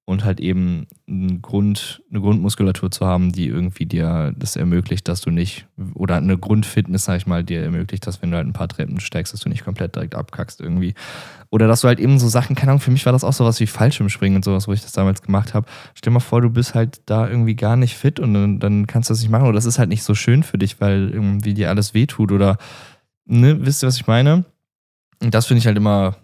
[0.09, 5.21] und halt eben einen Grund, eine Grundmuskulatur zu haben, die irgendwie dir das ermöglicht, dass
[5.21, 8.53] du nicht, oder eine Grundfitness, sag ich mal, dir ermöglicht, dass wenn du halt ein
[8.53, 10.95] paar Treppen steigst, dass du nicht komplett direkt abkackst irgendwie.
[11.51, 13.59] Oder dass du halt eben so Sachen, keine Ahnung, für mich war das auch sowas
[13.59, 15.67] wie Fallschirmspringen und sowas, wo ich das damals gemacht habe.
[15.93, 18.87] Stell dir mal vor, du bist halt da irgendwie gar nicht fit und dann, dann
[18.87, 21.11] kannst du das nicht machen oder das ist halt nicht so schön für dich, weil
[21.11, 22.57] irgendwie dir alles wehtut oder,
[23.29, 24.45] ne, wisst ihr, was ich meine?
[25.21, 26.15] Und das finde ich halt immer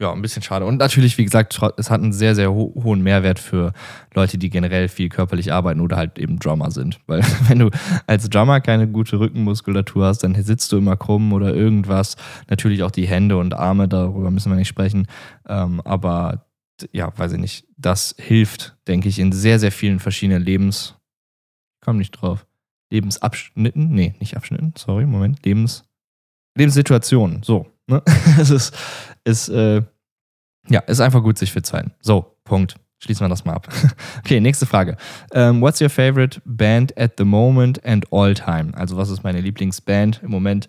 [0.00, 0.64] ja, ein bisschen schade.
[0.64, 3.72] Und natürlich, wie gesagt, es hat einen sehr, sehr ho hohen Mehrwert für
[4.14, 7.00] Leute, die generell viel körperlich arbeiten oder halt eben Drummer sind.
[7.06, 7.70] Weil wenn du
[8.06, 12.16] als Drummer keine gute Rückenmuskulatur hast, dann sitzt du immer krumm oder irgendwas.
[12.48, 15.08] Natürlich auch die Hände und Arme, darüber müssen wir nicht sprechen.
[15.48, 16.46] Ähm, aber
[16.92, 17.66] ja, weiß ich nicht.
[17.76, 20.94] Das hilft, denke ich, in sehr, sehr vielen verschiedenen Lebens.
[21.74, 22.46] Ich komme nicht drauf.
[22.90, 23.90] Lebensabschnitten?
[23.90, 25.44] Nee, nicht Abschnitten, sorry, Moment.
[25.44, 25.87] Lebens.
[26.58, 27.42] Lebenssituationen.
[27.42, 28.02] So, Ne?
[28.38, 28.76] es ist,
[29.24, 29.82] ist äh,
[30.68, 31.92] ja, ist einfach gut, sich fit zu halten.
[32.00, 32.76] So, Punkt.
[33.00, 33.68] Schließen wir das mal ab.
[34.18, 34.96] okay, nächste Frage.
[35.32, 38.72] Um, ähm, what's your favorite band at the moment and all time?
[38.74, 40.66] Also, was ist meine Lieblingsband im Moment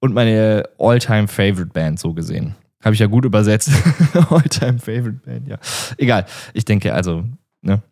[0.00, 2.54] und meine all-time favorite Band so gesehen?
[2.84, 3.70] Habe ich ja gut übersetzt.
[4.30, 5.56] all-time favorite Band, ja.
[5.96, 6.26] Egal.
[6.52, 7.24] Ich denke, also,
[7.62, 7.82] ne?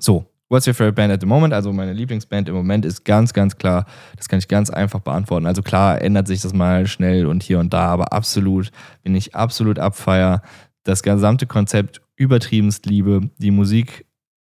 [0.00, 1.54] So, What's your favorite band at the moment?
[1.54, 3.86] Also meine Lieblingsband im Moment ist ganz, ganz klar,
[4.16, 5.46] das kann ich ganz einfach beantworten.
[5.46, 8.72] Also klar ändert sich das mal schnell und hier und da, aber absolut,
[9.04, 10.42] bin ich absolut abfeier.
[10.82, 14.06] Das gesamte Konzept übertriebenst liebe, die Musik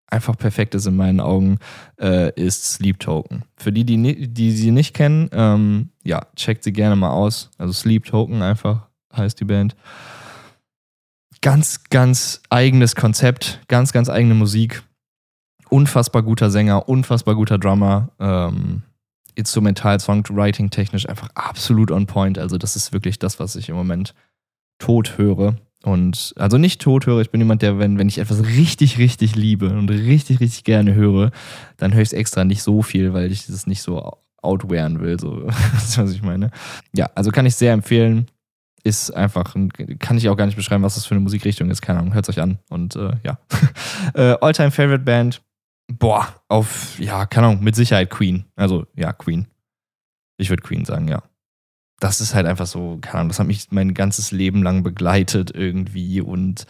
[0.08, 1.58] einfach perfekt ist in meinen Augen,
[2.00, 3.44] äh, ist Sleep Token.
[3.56, 7.48] Für die, die, die sie nicht kennen, ähm, ja, checkt sie gerne mal aus.
[7.58, 9.76] Also Sleep Token einfach heißt die Band.
[11.42, 14.82] Ganz, ganz eigenes Konzept, ganz, ganz eigene Musik
[15.72, 18.10] unfassbar guter Sänger, unfassbar guter Drummer.
[18.20, 18.82] Ähm,
[19.34, 22.38] instrumental, Songwriting technisch einfach absolut on point.
[22.38, 24.14] Also das ist wirklich das, was ich im Moment
[24.78, 25.56] tot höre.
[25.84, 29.34] Und also nicht tot höre, ich bin jemand, der, wenn, wenn ich etwas richtig, richtig
[29.34, 31.32] liebe und richtig, richtig gerne höre,
[31.78, 35.18] dann höre ich es extra nicht so viel, weil ich das nicht so outwearen will.
[35.18, 35.40] So,
[35.72, 36.50] das ist, was ich meine.
[36.94, 38.26] Ja, also kann ich sehr empfehlen.
[38.84, 39.54] Ist einfach,
[40.00, 41.80] kann ich auch gar nicht beschreiben, was das für eine Musikrichtung ist.
[41.80, 42.58] Keine Ahnung, hört es euch an.
[42.68, 43.38] Und äh, ja.
[44.14, 45.40] äh, All-Time Favorite Band
[45.98, 48.44] Boah, auf, ja, keine Ahnung, mit Sicherheit Queen.
[48.56, 49.46] Also, ja, Queen.
[50.36, 51.22] Ich würde Queen sagen, ja.
[52.00, 55.52] Das ist halt einfach so, keine Ahnung, das hat mich mein ganzes Leben lang begleitet
[55.54, 56.66] irgendwie und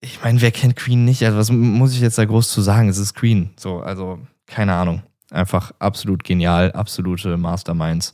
[0.00, 1.24] ich meine, wer kennt Queen nicht?
[1.24, 2.88] Also, was muss ich jetzt da groß zu sagen?
[2.88, 3.50] Es ist Queen.
[3.56, 5.02] So, also, keine Ahnung.
[5.30, 8.12] Einfach absolut genial, absolute Masterminds.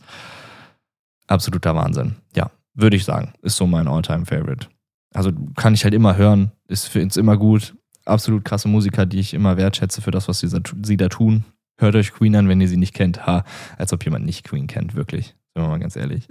[1.26, 2.16] Absoluter Wahnsinn.
[2.35, 3.33] Ja, würde ich sagen.
[3.42, 4.68] Ist so mein Alltime favorite
[5.12, 7.74] Also kann ich halt immer hören, ist für uns immer gut,
[8.11, 10.49] absolut krasse Musiker, die ich immer wertschätze für das, was sie,
[10.83, 11.44] sie da tun.
[11.79, 13.27] Hört euch Queen an, wenn ihr sie nicht kennt.
[13.27, 13.44] Ha,
[13.79, 15.35] als ob jemand nicht Queen kennt, wirklich.
[15.55, 16.29] Sind wir mal ganz ehrlich.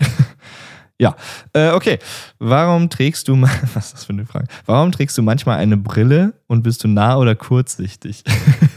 [0.99, 1.15] ja,
[1.53, 1.97] äh, okay.
[2.37, 3.41] Warum trägst du,
[3.73, 4.47] was ist das für eine Frage?
[4.65, 8.23] Warum trägst du manchmal eine Brille und bist du nah oder kurzsichtig?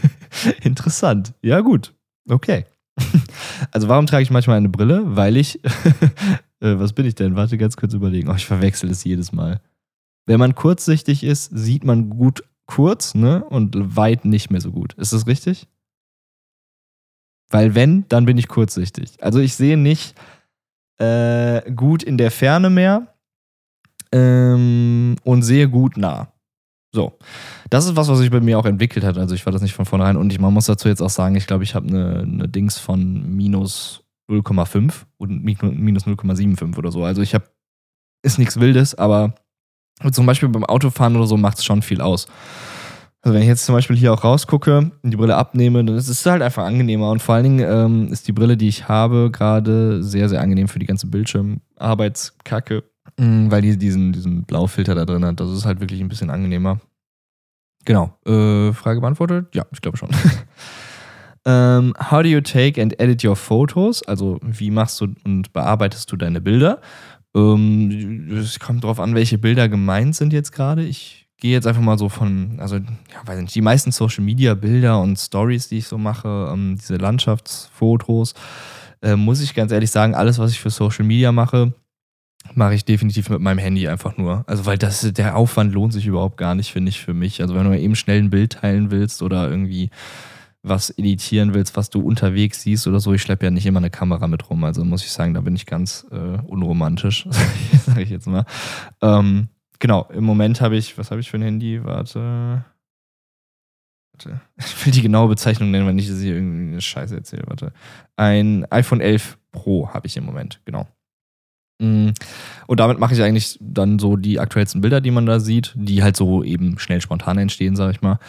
[0.63, 1.33] Interessant.
[1.43, 1.93] Ja, gut.
[2.27, 2.65] Okay.
[3.71, 5.03] Also, warum trage ich manchmal eine Brille?
[5.15, 5.69] Weil ich, äh,
[6.59, 7.35] was bin ich denn?
[7.35, 8.29] Warte, ganz kurz überlegen.
[8.29, 9.61] Oh, ich verwechsel es jedes Mal.
[10.25, 13.43] Wenn man kurzsichtig ist, sieht man gut kurz, ne?
[13.45, 14.93] Und weit nicht mehr so gut.
[14.93, 15.67] Ist das richtig?
[17.49, 19.21] Weil wenn, dann bin ich kurzsichtig.
[19.21, 20.15] Also ich sehe nicht
[20.97, 23.13] äh, gut in der Ferne mehr
[24.11, 26.33] ähm, und sehe gut nah.
[26.91, 27.17] So.
[27.69, 29.17] Das ist was, was sich bei mir auch entwickelt hat.
[29.17, 30.17] Also ich war das nicht von vornherein.
[30.17, 32.77] Und ich, man muss dazu jetzt auch sagen, ich glaube, ich habe eine, eine Dings
[32.77, 37.03] von minus 0,5 und minus 0,75 oder so.
[37.03, 37.45] Also ich habe,
[38.21, 39.35] ist nichts Wildes, aber
[40.11, 42.27] zum Beispiel beim Autofahren oder so macht es schon viel aus.
[43.23, 46.09] Also wenn ich jetzt zum Beispiel hier auch rausgucke und die Brille abnehme, dann ist
[46.09, 47.09] es halt einfach angenehmer.
[47.09, 50.67] Und vor allen Dingen ähm, ist die Brille, die ich habe, gerade sehr, sehr angenehm
[50.67, 52.83] für die ganze Bildschirmarbeitskacke,
[53.17, 55.39] mhm, weil die diesen, diesen Blaufilter da drin hat.
[55.39, 56.81] Das ist halt wirklich ein bisschen angenehmer.
[57.85, 58.13] Genau.
[58.25, 59.47] Äh, Frage beantwortet?
[59.55, 60.09] Ja, ich glaube schon.
[61.45, 64.03] ähm, how do you take and edit your photos?
[64.03, 66.81] Also wie machst du und bearbeitest du deine Bilder?
[67.35, 70.83] Ähm, es kommt darauf an, welche Bilder gemeint sind jetzt gerade.
[70.83, 74.53] Ich gehe jetzt einfach mal so von, also, ja, weiß nicht, die meisten Social Media
[74.53, 78.33] Bilder und Stories, die ich so mache, ähm, diese Landschaftsfotos,
[79.01, 81.73] äh, muss ich ganz ehrlich sagen, alles, was ich für Social Media mache,
[82.53, 84.43] mache ich definitiv mit meinem Handy einfach nur.
[84.47, 87.41] Also, weil das, der Aufwand lohnt sich überhaupt gar nicht, finde ich, für mich.
[87.41, 89.89] Also, wenn du eben schnell ein Bild teilen willst oder irgendwie
[90.63, 93.13] was editieren willst, was du unterwegs siehst oder so.
[93.13, 94.63] Ich schleppe ja nicht immer eine Kamera mit rum.
[94.63, 97.27] Also muss ich sagen, da bin ich ganz äh, unromantisch,
[97.85, 98.45] sage ich jetzt mal.
[99.01, 99.49] Ähm,
[99.79, 101.83] genau, im Moment habe ich, was habe ich für ein Handy?
[101.83, 102.63] Warte.
[104.13, 104.41] Warte.
[104.57, 107.43] Ich will die genaue Bezeichnung nennen, wenn ich hier irgendwie eine Scheiße erzähle.
[107.47, 107.73] Warte.
[108.15, 110.87] Ein iPhone 11 Pro habe ich im Moment, genau.
[111.79, 112.11] Mm,
[112.67, 116.03] und damit mache ich eigentlich dann so die aktuellsten Bilder, die man da sieht, die
[116.03, 118.19] halt so eben schnell spontan entstehen, sage ich mal.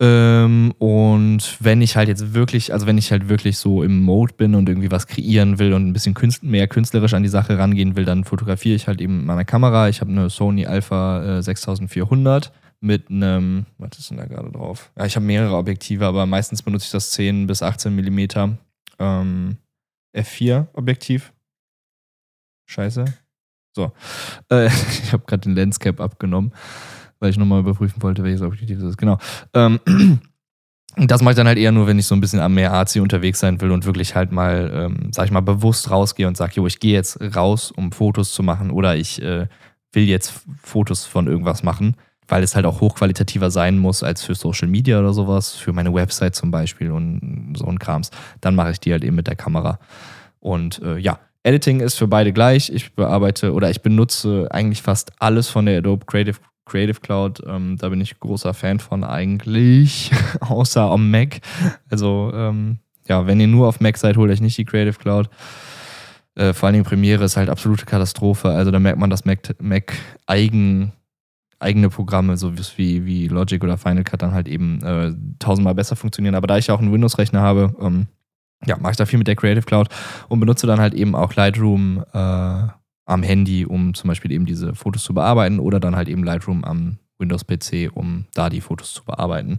[0.00, 4.34] Ähm, und wenn ich halt jetzt wirklich, also wenn ich halt wirklich so im Mode
[4.34, 7.58] bin und irgendwie was kreieren will und ein bisschen künst mehr künstlerisch an die Sache
[7.58, 9.88] rangehen will, dann fotografiere ich halt eben mit meiner Kamera.
[9.88, 14.92] Ich habe eine Sony Alpha äh, 6400 mit einem, was ist denn da gerade drauf?
[14.96, 18.56] Ja, ich habe mehrere Objektive, aber meistens benutze ich das 10 bis 18 Millimeter
[19.00, 19.56] ähm,
[20.16, 21.32] F4 Objektiv.
[22.70, 23.04] Scheiße.
[23.74, 23.90] So.
[24.48, 24.66] Äh,
[25.02, 26.52] ich habe gerade den Lenscap abgenommen
[27.20, 28.98] weil ich nochmal überprüfen wollte, welches Objektiv das ist.
[28.98, 29.18] Genau.
[29.54, 29.80] Ähm,
[30.96, 32.96] das mache ich dann halt eher nur, wenn ich so ein bisschen am Meer AC
[32.96, 36.54] unterwegs sein will und wirklich halt mal, ähm, sag ich mal, bewusst rausgehe und sage,
[36.56, 39.46] jo, ich gehe jetzt raus, um Fotos zu machen oder ich äh,
[39.92, 44.34] will jetzt Fotos von irgendwas machen, weil es halt auch hochqualitativer sein muss als für
[44.34, 48.10] Social Media oder sowas, für meine Website zum Beispiel und so ein Krams.
[48.40, 49.78] Dann mache ich die halt eben mit der Kamera.
[50.40, 52.70] Und äh, ja, Editing ist für beide gleich.
[52.70, 57.76] Ich bearbeite oder ich benutze eigentlich fast alles von der Adobe Creative Creative Cloud, ähm,
[57.78, 61.40] da bin ich großer Fan von eigentlich, außer am Mac.
[61.90, 62.78] Also ähm,
[63.08, 65.28] ja, wenn ihr nur auf Mac seid, holt euch nicht die Creative Cloud.
[66.34, 68.50] Äh, vor allen Dingen Premiere ist halt absolute Katastrophe.
[68.50, 69.94] Also da merkt man, dass Mac, Mac
[70.26, 70.92] eigen,
[71.58, 75.96] eigene Programme, so wie, wie Logic oder Final Cut, dann halt eben äh, tausendmal besser
[75.96, 76.36] funktionieren.
[76.36, 78.06] Aber da ich ja auch einen Windows-Rechner habe, ähm,
[78.66, 79.88] ja, mache ich da viel mit der Creative Cloud
[80.28, 82.66] und benutze dann halt eben auch Lightroom äh,
[83.08, 86.64] am Handy, um zum Beispiel eben diese Fotos zu bearbeiten oder dann halt eben Lightroom
[86.64, 89.58] am Windows-PC, um da die Fotos zu bearbeiten.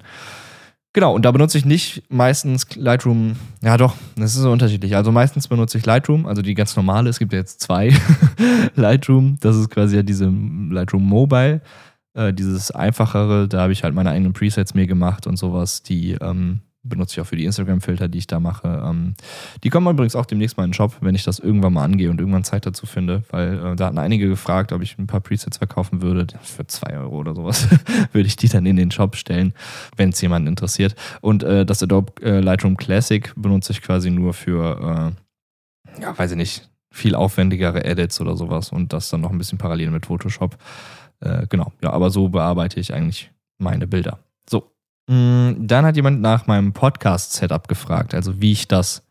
[0.93, 4.95] Genau, und da benutze ich nicht meistens Lightroom, ja doch, das ist so unterschiedlich.
[4.95, 7.93] Also meistens benutze ich Lightroom, also die ganz normale, es gibt ja jetzt zwei
[8.75, 11.61] Lightroom, das ist quasi ja diese Lightroom Mobile,
[12.13, 16.13] äh, dieses einfachere, da habe ich halt meine eigenen Presets mir gemacht und sowas, die
[16.21, 18.83] ähm, benutze ich auch für die Instagram-Filter, die ich da mache.
[18.85, 19.15] Ähm,
[19.63, 22.09] die kommen übrigens auch demnächst mal in den Shop, wenn ich das irgendwann mal angehe
[22.09, 25.19] und irgendwann Zeit dazu finde, weil äh, da hatten einige gefragt, ob ich ein paar
[25.19, 26.27] Presets verkaufen würde.
[26.41, 27.67] Für zwei Euro oder sowas
[28.13, 29.53] würde ich die dann in den Shop stellen,
[29.97, 30.95] wenn es jemanden interessiert.
[31.21, 35.13] Und äh, das Adobe äh, Lightroom Classic benutze ich quasi nur für,
[35.97, 39.37] äh, ja, weiß ich nicht, viel aufwendigere Edits oder sowas und das dann noch ein
[39.37, 40.57] bisschen parallel mit Photoshop.
[41.19, 44.19] Äh, genau, ja, aber so bearbeite ich eigentlich meine Bilder.
[45.09, 49.01] Mm, dann hat jemand nach meinem Podcast-Setup gefragt, also wie ich das,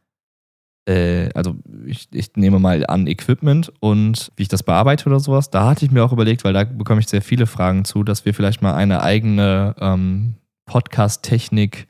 [0.88, 1.56] äh, also
[1.86, 5.50] ich, ich, nehme mal an Equipment und wie ich das bearbeite oder sowas.
[5.50, 8.24] Da hatte ich mir auch überlegt, weil da bekomme ich sehr viele Fragen zu, dass
[8.24, 11.88] wir vielleicht mal eine eigene ähm, Podcast-Technik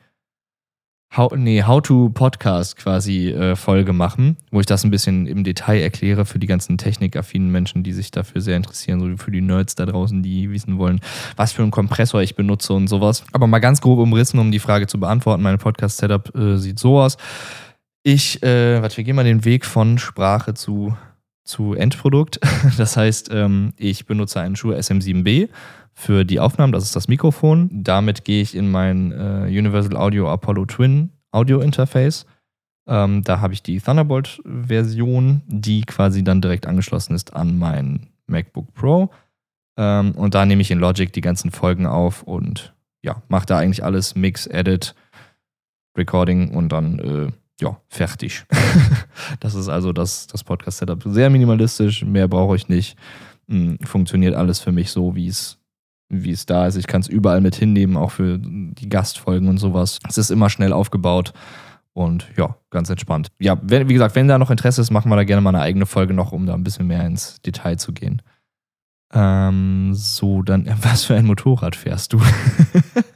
[1.17, 6.23] How, nee, How-to-Podcast quasi äh, Folge machen, wo ich das ein bisschen im Detail erkläre
[6.23, 9.87] für die ganzen technikaffinen Menschen, die sich dafür sehr interessieren, so für die Nerds da
[9.87, 10.99] draußen, die wissen wollen,
[11.35, 13.23] was für einen Kompressor ich benutze und sowas.
[13.31, 15.41] Aber mal ganz grob umrissen, um die Frage zu beantworten.
[15.41, 17.17] Mein Podcast-Setup äh, sieht so aus.
[18.03, 20.95] Ich, äh, warte, wir gehen mal den Weg von Sprache zu,
[21.43, 22.39] zu Endprodukt.
[22.77, 25.49] Das heißt, ähm, ich benutze einen Shure SM7B
[25.99, 26.71] für die Aufnahmen.
[26.71, 27.69] Das ist das Mikrofon.
[27.73, 32.25] Damit gehe ich in mein äh, Universal Audio Apollo Twin Audio Interface.
[32.87, 38.73] Ähm, da habe ich die Thunderbolt-Version, die quasi dann direkt angeschlossen ist an mein MacBook
[38.73, 39.09] Pro.
[39.77, 43.57] Ähm, und da nehme ich in Logic die ganzen Folgen auf und ja, mache da
[43.57, 44.95] eigentlich alles: Mix, Edit,
[45.97, 47.31] Recording und dann äh,
[47.61, 48.45] ja, fertig.
[49.41, 51.03] das ist also das, das Podcast-Setup.
[51.05, 52.97] Sehr minimalistisch, mehr brauche ich nicht.
[53.49, 55.58] Hm, funktioniert alles für mich so, wie es
[56.09, 56.75] wie es da ist.
[56.75, 59.99] Ich kann es überall mit hinnehmen, auch für die Gastfolgen und sowas.
[60.07, 61.33] Es ist immer schnell aufgebaut
[61.93, 63.29] und ja, ganz entspannt.
[63.39, 65.61] Ja, wenn, wie gesagt, wenn da noch Interesse ist, machen wir da gerne mal eine
[65.61, 68.21] eigene Folge noch, um da ein bisschen mehr ins Detail zu gehen.
[69.13, 72.21] Ähm, so, dann, was für ein Motorrad fährst du?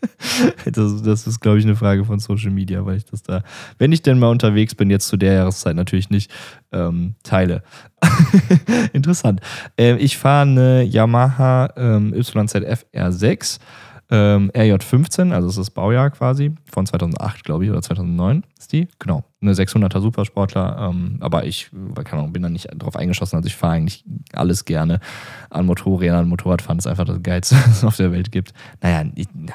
[0.65, 3.43] das, das, ist, glaube ich, eine Frage von Social Media, weil ich das da,
[3.77, 6.31] wenn ich denn mal unterwegs bin, jetzt zu der Jahreszeit natürlich nicht,
[6.71, 7.63] ähm, teile.
[8.93, 9.41] Interessant.
[9.77, 13.59] Ähm, ich fahre eine Yamaha ähm, YZF R6
[14.13, 18.71] ähm, RJ15, also das ist das Baujahr quasi, von 2008, glaube ich, oder 2009 ist
[18.71, 18.87] die.
[18.99, 20.89] Genau, eine 600er Supersportler.
[20.91, 21.71] Ähm, aber ich,
[22.03, 23.37] keine Ahnung, bin da nicht drauf eingeschossen.
[23.37, 24.99] Also ich fahre eigentlich alles gerne
[25.49, 26.27] an Motorrädern.
[26.27, 28.53] Motorradfahren ist einfach das Geilste, was es auf der Welt gibt.
[28.81, 29.53] Naja, ich, na,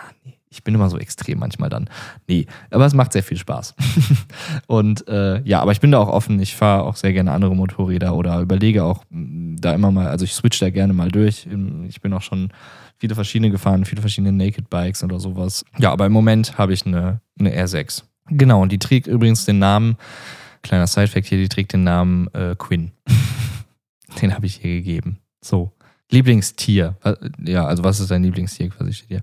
[0.51, 1.89] ich bin immer so extrem manchmal dann.
[2.27, 3.75] Nee, aber es macht sehr viel Spaß.
[4.67, 6.41] und äh, ja, aber ich bin da auch offen.
[6.41, 10.35] Ich fahre auch sehr gerne andere Motorräder oder überlege auch, da immer mal, also ich
[10.35, 11.47] switch da gerne mal durch.
[11.89, 12.51] Ich bin auch schon
[12.99, 15.65] viele verschiedene gefahren, viele verschiedene Naked Bikes oder sowas.
[15.79, 18.05] Ja, aber im Moment habe ich eine, eine R6.
[18.31, 19.97] Genau, und die trägt übrigens den Namen,
[20.63, 22.93] kleiner Sidefact hier, die trägt den Namen äh, Quinn.
[24.23, 25.19] den habe ich ihr gegeben.
[25.41, 25.73] So.
[26.11, 26.97] Lieblingstier.
[27.45, 29.23] Ja, also was ist dein Lieblingstier quasi steht hier?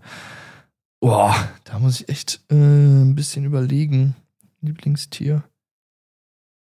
[1.06, 1.36] Boah,
[1.66, 4.16] da muss ich echt äh, ein bisschen überlegen.
[4.62, 5.44] Lieblingstier.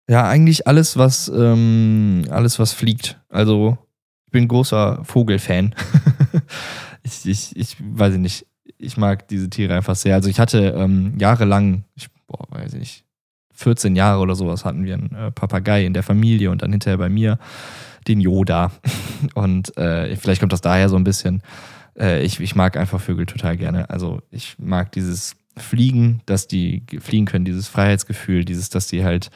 [0.07, 3.19] Ja, eigentlich alles, was ähm, alles, was fliegt.
[3.29, 3.79] Also,
[4.27, 5.73] ich bin großer Vogelfan.
[7.01, 8.45] ich, ich, ich weiß nicht.
[8.77, 10.13] Ich mag diese Tiere einfach sehr.
[10.13, 13.05] Also ich hatte ähm, jahrelang, ich boah, weiß ich nicht,
[13.53, 16.99] 14 Jahre oder sowas hatten wir einen äh, Papagei in der Familie und dann hinterher
[16.99, 17.39] bei mir
[18.07, 18.71] den Yoda.
[19.33, 21.41] Und äh, vielleicht kommt das daher so ein bisschen.
[21.97, 23.89] Äh, ich, ich mag einfach Vögel total gerne.
[23.89, 29.31] Also ich mag dieses Fliegen, dass die fliegen können, dieses Freiheitsgefühl, dieses, dass die halt,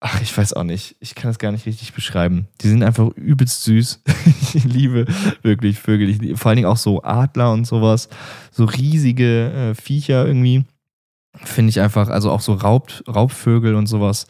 [0.00, 2.46] ach, ich weiß auch nicht, ich kann das gar nicht richtig beschreiben.
[2.60, 4.02] Die sind einfach übelst süß.
[4.54, 5.06] ich liebe
[5.42, 6.08] wirklich Vögel.
[6.08, 8.08] Ich, vor allen Dingen auch so Adler und sowas,
[8.50, 10.64] so riesige äh, Viecher irgendwie.
[11.42, 14.28] Finde ich einfach, also auch so Raub, Raubvögel und sowas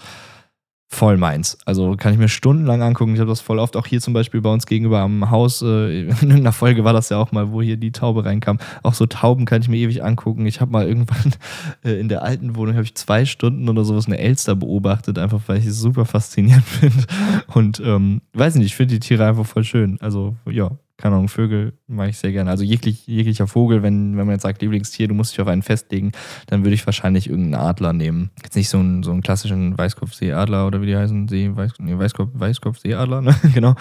[0.94, 1.58] voll meins.
[1.64, 3.14] Also kann ich mir stundenlang angucken.
[3.14, 5.60] Ich habe das voll oft auch hier zum Beispiel bei uns gegenüber am Haus.
[5.60, 8.58] Äh, in irgendeiner Folge war das ja auch mal, wo hier die Taube reinkam.
[8.82, 10.46] Auch so Tauben kann ich mir ewig angucken.
[10.46, 11.34] Ich habe mal irgendwann
[11.84, 15.40] äh, in der alten Wohnung habe ich zwei Stunden oder sowas eine Elster beobachtet, einfach
[15.46, 17.04] weil ich es super faszinierend finde.
[17.52, 19.98] Und ähm, weiß nicht, ich finde die Tiere einfach voll schön.
[20.00, 20.70] Also ja,
[21.04, 22.48] keine Ahnung, Vögel mag ich sehr gerne.
[22.48, 25.60] Also jeglich, jeglicher Vogel, wenn, wenn man jetzt sagt Lieblingstier, du musst dich auf einen
[25.60, 26.12] festlegen,
[26.46, 28.30] dann würde ich wahrscheinlich irgendeinen Adler nehmen.
[28.42, 31.98] Jetzt nicht so einen, so einen klassischen Weißkopfseeadler oder wie die heißen, See, Weiß, nee,
[31.98, 33.36] Weißkopf, Weißkopfseeadler, ne?
[33.54, 33.74] genau.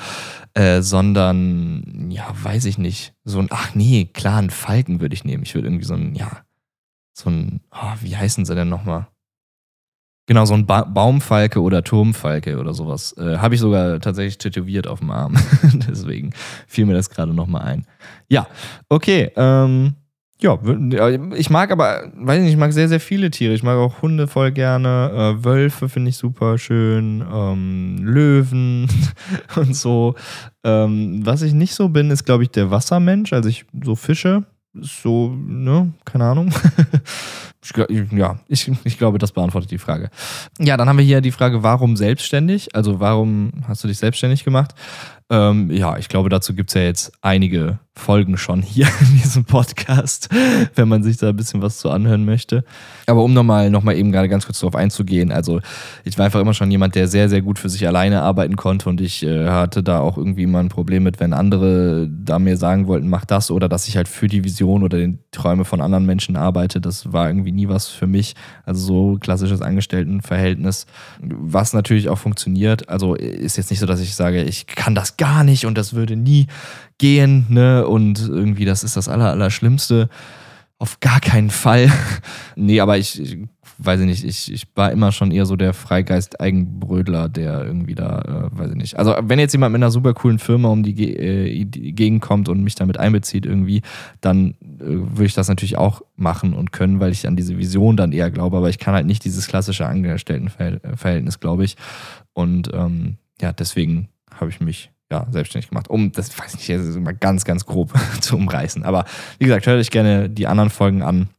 [0.53, 3.13] Äh, sondern, ja, weiß ich nicht.
[3.23, 5.43] So ein, ach nee, klar, einen Falken würde ich nehmen.
[5.43, 6.43] Ich würde irgendwie so ein, ja,
[7.13, 9.07] so ein, oh, wie heißen sie denn nochmal?
[10.25, 13.13] Genau, so ein ba Baumfalke oder Turmfalke oder sowas.
[13.17, 15.35] Äh, Habe ich sogar tatsächlich tätowiert auf dem Arm.
[15.89, 16.31] Deswegen
[16.67, 17.85] fiel mir das gerade nochmal ein.
[18.29, 18.47] Ja,
[18.87, 19.31] okay.
[19.35, 19.95] Ähm,
[20.43, 20.59] ja,
[21.35, 23.53] ich mag aber, weiß nicht, ich mag sehr, sehr viele Tiere.
[23.53, 25.37] Ich mag auch Hunde voll gerne.
[25.39, 27.23] Äh, Wölfe finde ich super schön.
[27.31, 28.89] Ähm, Löwen
[29.55, 30.15] und so.
[30.65, 33.31] Ähm, was ich nicht so bin, ist, glaube ich, der Wassermensch.
[33.31, 34.43] Also ich so Fische.
[34.73, 36.53] So, ne, keine Ahnung.
[38.11, 40.09] ja, ich, ich glaube, das beantwortet die Frage.
[40.59, 42.75] Ja, dann haben wir hier die Frage, warum selbstständig?
[42.75, 44.73] Also warum hast du dich selbstständig gemacht?
[45.33, 49.45] Ähm, ja, ich glaube, dazu gibt es ja jetzt einige Folgen schon hier in diesem
[49.45, 50.29] Podcast,
[50.75, 52.63] wenn man sich da ein bisschen was zu anhören möchte.
[53.07, 55.59] Aber um nochmal noch mal eben gerade ganz kurz darauf einzugehen, also
[56.03, 58.89] ich war einfach immer schon jemand, der sehr, sehr gut für sich alleine arbeiten konnte
[58.89, 62.57] und ich äh, hatte da auch irgendwie mal ein Problem mit, wenn andere da mir
[62.57, 65.81] sagen wollten, mach das oder dass ich halt für die Vision oder die Träume von
[65.81, 66.81] anderen Menschen arbeite.
[66.81, 68.35] Das war irgendwie nie was für mich.
[68.65, 70.87] Also so klassisches Angestelltenverhältnis,
[71.21, 72.89] was natürlich auch funktioniert.
[72.89, 75.93] Also ist jetzt nicht so, dass ich sage, ich kann das gar nicht und das
[75.93, 76.47] würde nie
[76.97, 77.87] gehen, ne?
[77.87, 80.09] Und irgendwie, das ist das Aller, Allerschlimmste.
[80.79, 81.89] Auf gar keinen Fall.
[82.57, 83.37] nee, aber ich, ich
[83.77, 88.49] weiß ich nicht, ich, ich war immer schon eher so der Freigeist-Eigenbrödler, der irgendwie da,
[88.53, 88.99] äh, weiß ich nicht.
[88.99, 92.61] Also, wenn jetzt jemand mit einer super coolen Firma um die, äh, Gegend kommt und
[92.61, 93.81] mich damit einbezieht irgendwie,
[94.19, 97.95] dann äh, würde ich das natürlich auch machen und können, weil ich an diese Vision
[97.95, 98.57] dann eher glaube.
[98.57, 101.77] Aber ich kann halt nicht dieses klassische Angestelltenverhältnis, glaube ich.
[102.33, 105.89] Und ähm, ja, deswegen habe ich mich ja, selbstständig gemacht.
[105.89, 108.83] Um, das weiß ich nicht, mal ganz, ganz grob zu umreißen.
[108.83, 109.05] Aber
[109.37, 111.29] wie gesagt, hört euch gerne die anderen Folgen an.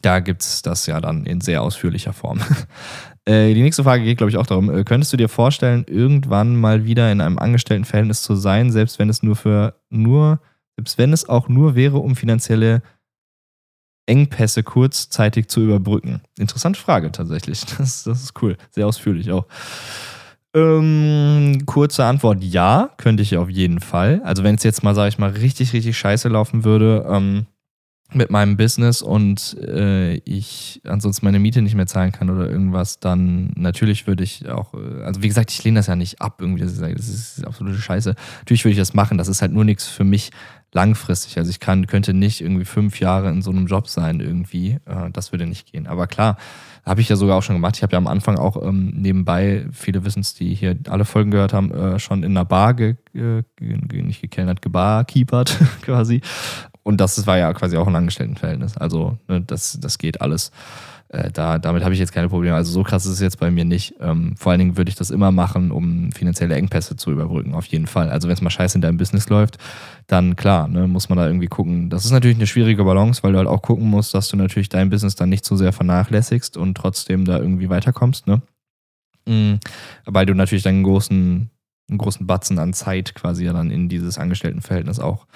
[0.00, 2.40] Da gibt es das ja dann in sehr ausführlicher Form.
[3.24, 6.56] Äh, die nächste Frage geht, glaube ich, auch darum: äh, Könntest du dir vorstellen, irgendwann
[6.56, 10.40] mal wieder in einem Angestelltenverhältnis zu sein, selbst wenn es nur für nur,
[10.74, 12.82] selbst wenn es auch nur wäre, um finanzielle
[14.06, 16.20] Engpässe kurzzeitig zu überbrücken?
[16.36, 17.64] Interessante Frage tatsächlich.
[17.78, 18.56] Das, das ist cool.
[18.72, 19.46] Sehr ausführlich auch.
[20.54, 24.20] Ähm, kurze Antwort: Ja, könnte ich auf jeden Fall.
[24.24, 27.46] Also, wenn es jetzt mal, sage ich mal, richtig, richtig scheiße laufen würde ähm,
[28.14, 33.00] mit meinem Business und äh, ich ansonsten meine Miete nicht mehr zahlen kann oder irgendwas,
[33.00, 36.36] dann natürlich würde ich auch, äh, also wie gesagt, ich lehne das ja nicht ab,
[36.40, 38.14] irgendwie, das ist, das ist absolute Scheiße.
[38.40, 40.30] Natürlich würde ich das machen, das ist halt nur nichts für mich
[40.72, 41.38] langfristig.
[41.38, 44.78] Also ich kann, könnte nicht irgendwie fünf Jahre in so einem Job sein irgendwie.
[44.86, 45.86] Äh, das würde nicht gehen.
[45.86, 46.36] Aber klar,
[46.84, 47.76] habe ich ja sogar auch schon gemacht.
[47.76, 51.30] Ich habe ja am Anfang auch ähm, nebenbei, viele wissen es, die hier alle Folgen
[51.30, 56.20] gehört haben, äh, schon in einer Bar, ge, äh, nicht gekellnert, gebarkeepert quasi.
[56.82, 58.76] Und das war ja quasi auch ein Angestelltenverhältnis.
[58.76, 60.50] Also ne, das, das geht alles.
[61.12, 62.56] Äh, da, damit habe ich jetzt keine Probleme.
[62.56, 63.94] Also so krass ist es jetzt bei mir nicht.
[64.00, 67.66] Ähm, vor allen Dingen würde ich das immer machen, um finanzielle Engpässe zu überbrücken, auf
[67.66, 68.08] jeden Fall.
[68.08, 69.58] Also wenn es mal scheiße in deinem Business läuft,
[70.06, 71.90] dann klar, ne, muss man da irgendwie gucken.
[71.90, 74.70] Das ist natürlich eine schwierige Balance, weil du halt auch gucken musst, dass du natürlich
[74.70, 78.40] dein Business dann nicht zu sehr vernachlässigst und trotzdem da irgendwie weiterkommst, ne?
[79.28, 79.60] Mhm.
[80.06, 81.50] Weil du natürlich deinen großen
[81.90, 85.26] einen großen Batzen an Zeit quasi ja dann in dieses Angestelltenverhältnis auch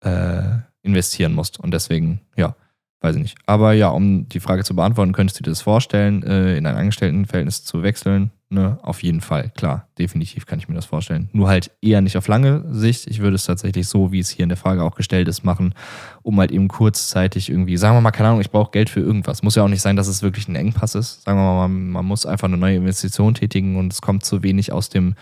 [0.00, 1.58] äh, investieren musst.
[1.58, 2.54] Und deswegen, ja,
[3.00, 3.38] weiß ich nicht.
[3.46, 6.76] Aber ja, um die Frage zu beantworten, könntest du dir das vorstellen, äh, in ein
[6.76, 8.30] Angestelltenverhältnis zu wechseln?
[8.48, 11.28] Ne, auf jeden Fall, klar, definitiv kann ich mir das vorstellen.
[11.32, 13.08] Nur halt eher nicht auf lange Sicht.
[13.08, 15.74] Ich würde es tatsächlich so, wie es hier in der Frage auch gestellt ist, machen,
[16.22, 19.42] um halt eben kurzzeitig irgendwie, sagen wir mal, keine Ahnung, ich brauche Geld für irgendwas.
[19.42, 21.22] Muss ja auch nicht sein, dass es wirklich ein Engpass ist.
[21.22, 24.44] Sagen wir mal, man, man muss einfach eine neue Investition tätigen und es kommt zu
[24.44, 25.16] wenig aus dem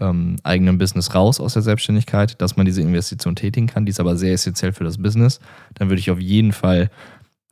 [0.00, 3.86] ähm, eigenen Business raus, aus der Selbstständigkeit, dass man diese Investition tätigen kann.
[3.86, 5.40] Die ist aber sehr essentiell für das Business.
[5.74, 6.90] Dann würde ich auf jeden Fall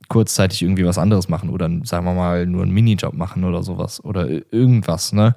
[0.09, 4.05] kurzzeitig irgendwie was anderes machen oder sagen wir mal nur einen Minijob machen oder sowas
[4.05, 5.35] oder irgendwas, ne?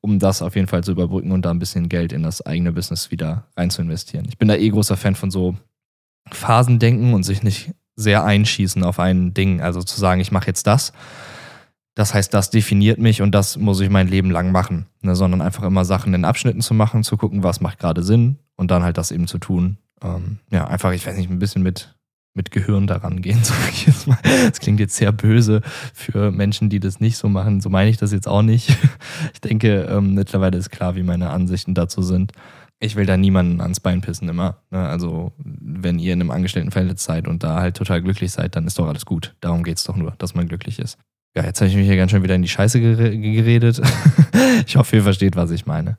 [0.00, 2.72] Um das auf jeden Fall zu überbrücken und da ein bisschen Geld in das eigene
[2.72, 4.26] Business wieder rein zu investieren.
[4.28, 5.56] Ich bin da eh großer Fan von so
[6.30, 9.60] Phasendenken und sich nicht sehr einschießen auf ein Ding.
[9.60, 10.92] Also zu sagen, ich mache jetzt das.
[11.94, 14.86] Das heißt, das definiert mich und das muss ich mein Leben lang machen.
[15.02, 15.14] Ne?
[15.14, 18.70] Sondern einfach immer Sachen in Abschnitten zu machen, zu gucken, was macht gerade Sinn und
[18.70, 19.76] dann halt das eben zu tun.
[20.02, 21.94] Ähm, ja, einfach, ich weiß nicht, ein bisschen mit
[22.34, 23.40] mit Gehirn daran gehen.
[24.24, 25.60] Das klingt jetzt sehr böse
[25.94, 27.60] für Menschen, die das nicht so machen.
[27.60, 28.76] So meine ich das jetzt auch nicht.
[29.34, 32.32] Ich denke, ähm, mittlerweile ist klar, wie meine Ansichten dazu sind.
[32.80, 34.58] Ich will da niemanden ans Bein pissen immer.
[34.70, 34.88] Ne?
[34.88, 38.78] Also, wenn ihr in einem Angestelltenverhältnis seid und da halt total glücklich seid, dann ist
[38.78, 39.34] doch alles gut.
[39.40, 40.98] Darum geht es doch nur, dass man glücklich ist.
[41.34, 43.80] Ja, jetzt habe ich mich hier ganz schön wieder in die Scheiße geredet.
[44.66, 45.96] ich hoffe, ihr versteht, was ich meine.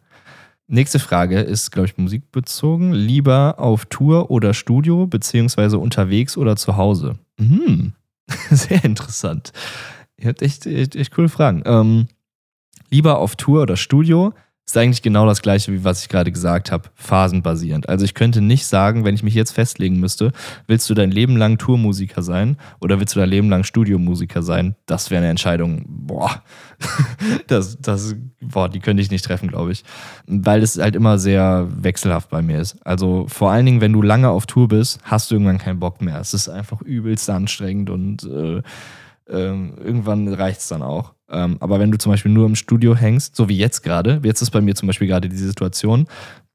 [0.68, 2.94] Nächste Frage ist, glaube ich, musikbezogen.
[2.94, 7.18] Lieber auf Tour oder Studio, beziehungsweise unterwegs oder zu Hause?
[7.40, 7.94] Hm,
[8.52, 9.52] sehr interessant.
[10.18, 11.64] Ihr habt echt, echt, echt coole Fragen.
[11.66, 12.08] Ähm,
[12.90, 14.34] lieber auf Tour oder Studio?
[14.66, 17.90] Ist eigentlich genau das gleiche, wie was ich gerade gesagt habe, phasenbasierend.
[17.90, 20.32] Also ich könnte nicht sagen, wenn ich mich jetzt festlegen müsste,
[20.68, 24.76] willst du dein Leben lang Tourmusiker sein oder willst du dein Leben lang Studiomusiker sein?
[24.86, 26.44] Das wäre eine Entscheidung, boah,
[27.48, 29.84] das, das, boah, die könnte ich nicht treffen, glaube ich.
[30.28, 32.78] Weil es halt immer sehr wechselhaft bei mir ist.
[32.86, 36.02] Also vor allen Dingen, wenn du lange auf Tour bist, hast du irgendwann keinen Bock
[36.02, 36.22] mehr.
[36.22, 38.62] Es ist einfach übelst anstrengend und äh,
[39.30, 41.14] ähm, irgendwann reicht es dann auch.
[41.30, 44.42] Ähm, aber wenn du zum Beispiel nur im Studio hängst, so wie jetzt gerade, jetzt
[44.42, 46.08] ist bei mir zum Beispiel gerade die Situation,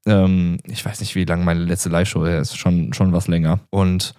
[0.05, 3.59] ähm, ich weiß nicht, wie lange meine letzte Live-Show ist, schon, schon was länger.
[3.69, 4.13] Und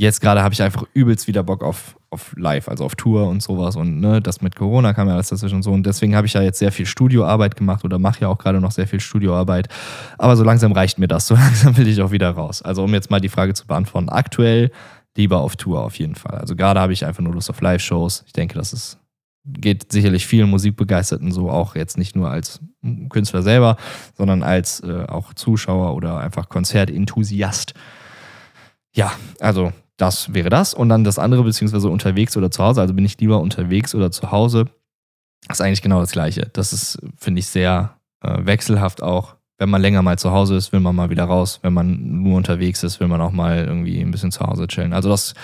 [0.00, 3.42] jetzt gerade habe ich einfach übelst wieder Bock auf, auf Live, also auf Tour und
[3.42, 3.76] sowas.
[3.76, 5.72] Und ne, das mit Corona kam ja alles dazwischen und so.
[5.72, 8.60] Und deswegen habe ich ja jetzt sehr viel Studioarbeit gemacht oder mache ja auch gerade
[8.60, 9.68] noch sehr viel Studioarbeit.
[10.16, 11.26] Aber so langsam reicht mir das.
[11.30, 12.62] So langsam will ich auch wieder raus.
[12.62, 14.72] Also um jetzt mal die Frage zu beantworten, aktuell
[15.20, 16.38] lieber auf Tour auf jeden Fall.
[16.38, 18.24] Also gerade habe ich einfach nur Lust auf Live-Shows.
[18.26, 18.98] Ich denke, das ist,
[19.44, 22.60] geht sicherlich vielen Musikbegeisterten so, auch jetzt nicht nur als
[23.10, 23.76] Künstler selber,
[24.16, 27.74] sondern als äh, auch Zuschauer oder einfach Konzertenthusiast.
[28.94, 30.74] Ja, also das wäre das.
[30.74, 32.80] Und dann das andere, beziehungsweise unterwegs oder zu Hause.
[32.80, 34.64] Also bin ich lieber unterwegs oder zu Hause.
[35.46, 36.48] Das ist eigentlich genau das Gleiche.
[36.52, 40.72] Das ist, finde ich, sehr äh, wechselhaft auch wenn man länger mal zu Hause ist,
[40.72, 41.60] will man mal wieder raus.
[41.62, 44.94] Wenn man nur unterwegs ist, will man auch mal irgendwie ein bisschen zu Hause chillen.
[44.94, 45.34] Also das,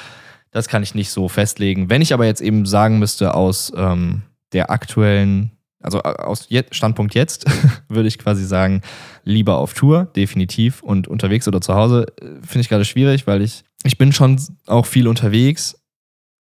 [0.51, 1.91] das kann ich nicht so festlegen.
[1.91, 4.23] Wenn ich aber jetzt eben sagen müsste, aus ähm,
[4.55, 5.51] der aktuellen,
[5.83, 7.45] also äh, aus Standpunkt jetzt,
[7.91, 8.81] würde ich quasi sagen,
[9.23, 10.83] lieber auf Tour, definitiv.
[10.83, 14.41] Und unterwegs oder zu Hause äh, finde ich gerade schwierig, weil ich, ich bin schon
[14.67, 15.79] auch viel unterwegs.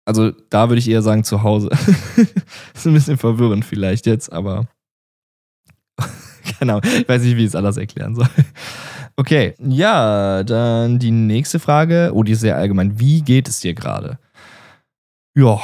[0.06, 1.72] Also da würde ich eher sagen zu Hause.
[2.76, 4.68] ist ein bisschen verwirrend vielleicht jetzt, aber
[6.60, 6.80] genau.
[6.80, 8.28] Ich weiß nicht, wie ich es anders erklären soll.
[9.16, 12.12] Okay, ja, dann die nächste Frage.
[12.14, 13.00] Oh, die ist sehr allgemein.
[13.00, 14.18] Wie geht es dir gerade?
[15.36, 15.60] Ja.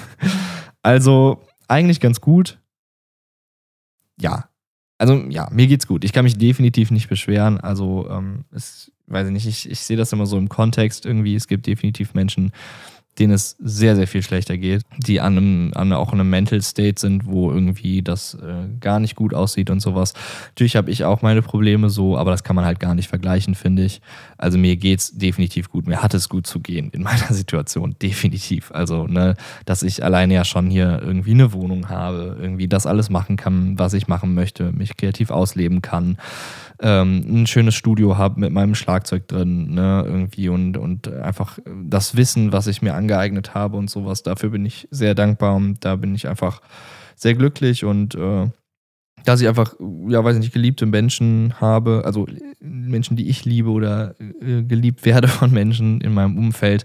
[0.82, 2.58] also, eigentlich ganz gut.
[4.18, 4.48] Ja.
[4.96, 6.04] Also, ja, mir geht's gut.
[6.04, 7.60] Ich kann mich definitiv nicht beschweren.
[7.60, 11.34] Also, ähm, es, weiß ich nicht, ich, ich sehe das immer so im Kontext irgendwie.
[11.34, 12.52] Es gibt definitiv Menschen,
[13.18, 16.62] denen es sehr, sehr viel schlechter geht, die an einem, an auch in einem Mental
[16.62, 20.14] State sind, wo irgendwie das äh, gar nicht gut aussieht und sowas.
[20.48, 23.54] Natürlich habe ich auch meine Probleme so, aber das kann man halt gar nicht vergleichen,
[23.54, 24.00] finde ich.
[24.38, 25.86] Also mir geht's definitiv gut.
[25.86, 28.72] Mir hat es gut zu gehen in meiner Situation, definitiv.
[28.72, 29.34] Also, ne,
[29.66, 33.78] dass ich alleine ja schon hier irgendwie eine Wohnung habe, irgendwie das alles machen kann,
[33.78, 36.16] was ich machen möchte, mich kreativ ausleben kann
[36.82, 42.16] ähm, ein schönes Studio habe mit meinem Schlagzeug drin, ne, irgendwie und, und einfach das
[42.16, 45.96] Wissen, was ich mir angeeignet habe und sowas, dafür bin ich sehr dankbar und da
[45.96, 46.60] bin ich einfach
[47.14, 48.48] sehr glücklich und äh,
[49.24, 49.74] dass ich einfach,
[50.08, 52.26] ja, weiß nicht, geliebte Menschen habe, also
[52.60, 56.84] Menschen, die ich liebe oder äh, geliebt werde von Menschen in meinem Umfeld.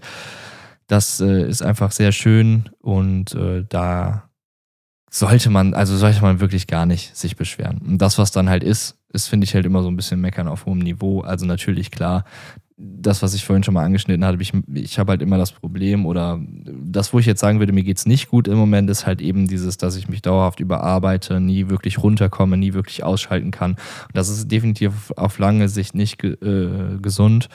[0.86, 4.27] Das äh, ist einfach sehr schön und äh, da
[5.10, 7.78] sollte man, also sollte man wirklich gar nicht sich beschweren.
[7.78, 10.48] Und das, was dann halt ist, ist, finde ich, halt immer so ein bisschen meckern
[10.48, 11.20] auf hohem Niveau.
[11.20, 12.24] Also natürlich, klar,
[12.76, 16.06] das, was ich vorhin schon mal angeschnitten hatte, ich, ich habe halt immer das Problem
[16.06, 19.04] oder das, wo ich jetzt sagen würde, mir geht es nicht gut im Moment, ist
[19.04, 23.72] halt eben dieses, dass ich mich dauerhaft überarbeite, nie wirklich runterkomme, nie wirklich ausschalten kann.
[23.72, 27.48] Und das ist definitiv auf lange Sicht nicht äh, gesund.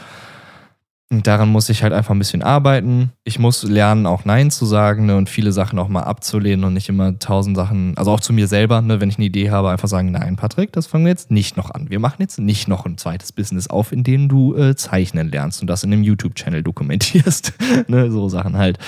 [1.14, 3.12] Und daran muss ich halt einfach ein bisschen arbeiten.
[3.24, 6.74] Ich muss lernen, auch Nein zu sagen ne, und viele Sachen auch mal abzulehnen und
[6.74, 9.70] nicht immer tausend Sachen, also auch zu mir selber, ne, wenn ich eine Idee habe,
[9.70, 11.92] einfach sagen, nein, Patrick, das fangen wir jetzt nicht noch an.
[11.92, 15.62] Wir machen jetzt nicht noch ein zweites Business auf, in dem du äh, zeichnen lernst
[15.62, 17.54] und das in einem YouTube-Channel dokumentierst.
[17.88, 18.80] ne, so Sachen halt.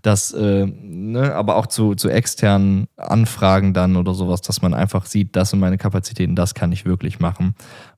[0.00, 5.04] Das, äh, ne, aber auch zu, zu externen Anfragen dann oder sowas, dass man einfach
[5.04, 7.54] sieht, das sind meine Kapazitäten, das kann ich wirklich machen.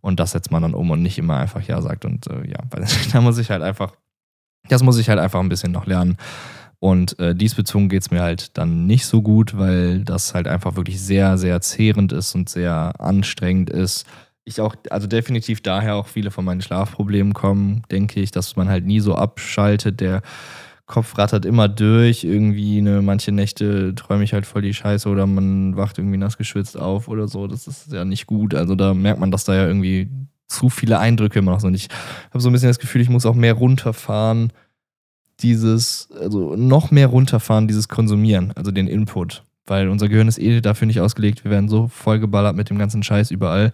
[0.07, 2.04] Und das setzt man dann um und nicht immer einfach Ja sagt.
[2.04, 3.92] Und äh, ja, weil da muss ich halt einfach,
[4.68, 6.16] das muss ich halt einfach ein bisschen noch lernen.
[6.78, 10.76] Und äh, diesbezogen geht es mir halt dann nicht so gut, weil das halt einfach
[10.76, 14.07] wirklich sehr, sehr zehrend ist und sehr anstrengend ist.
[14.44, 18.68] Ich auch, also definitiv daher auch viele von meinen Schlafproblemen kommen, denke ich, dass man
[18.68, 19.98] halt nie so abschaltet.
[19.98, 20.22] Der
[20.87, 22.24] Kopf rattert immer durch.
[22.24, 26.39] Irgendwie, ne, manche Nächte träume ich halt voll die Scheiße oder man wacht irgendwie nass
[26.39, 27.49] geschwitzt auf oder so.
[27.49, 28.55] Das ist ja nicht gut.
[28.55, 30.09] Also da merkt man, dass da ja irgendwie
[30.47, 31.74] zu viele Eindrücke immer noch sind.
[31.74, 31.89] Ich
[32.30, 34.53] habe so ein bisschen das Gefühl, ich muss auch mehr runterfahren.
[35.41, 39.43] Dieses, also noch mehr runterfahren, dieses Konsumieren, also den Input.
[39.66, 41.45] Weil unser Gehirn ist eh dafür nicht ausgelegt.
[41.45, 43.72] Wir werden so vollgeballert mit dem ganzen Scheiß überall.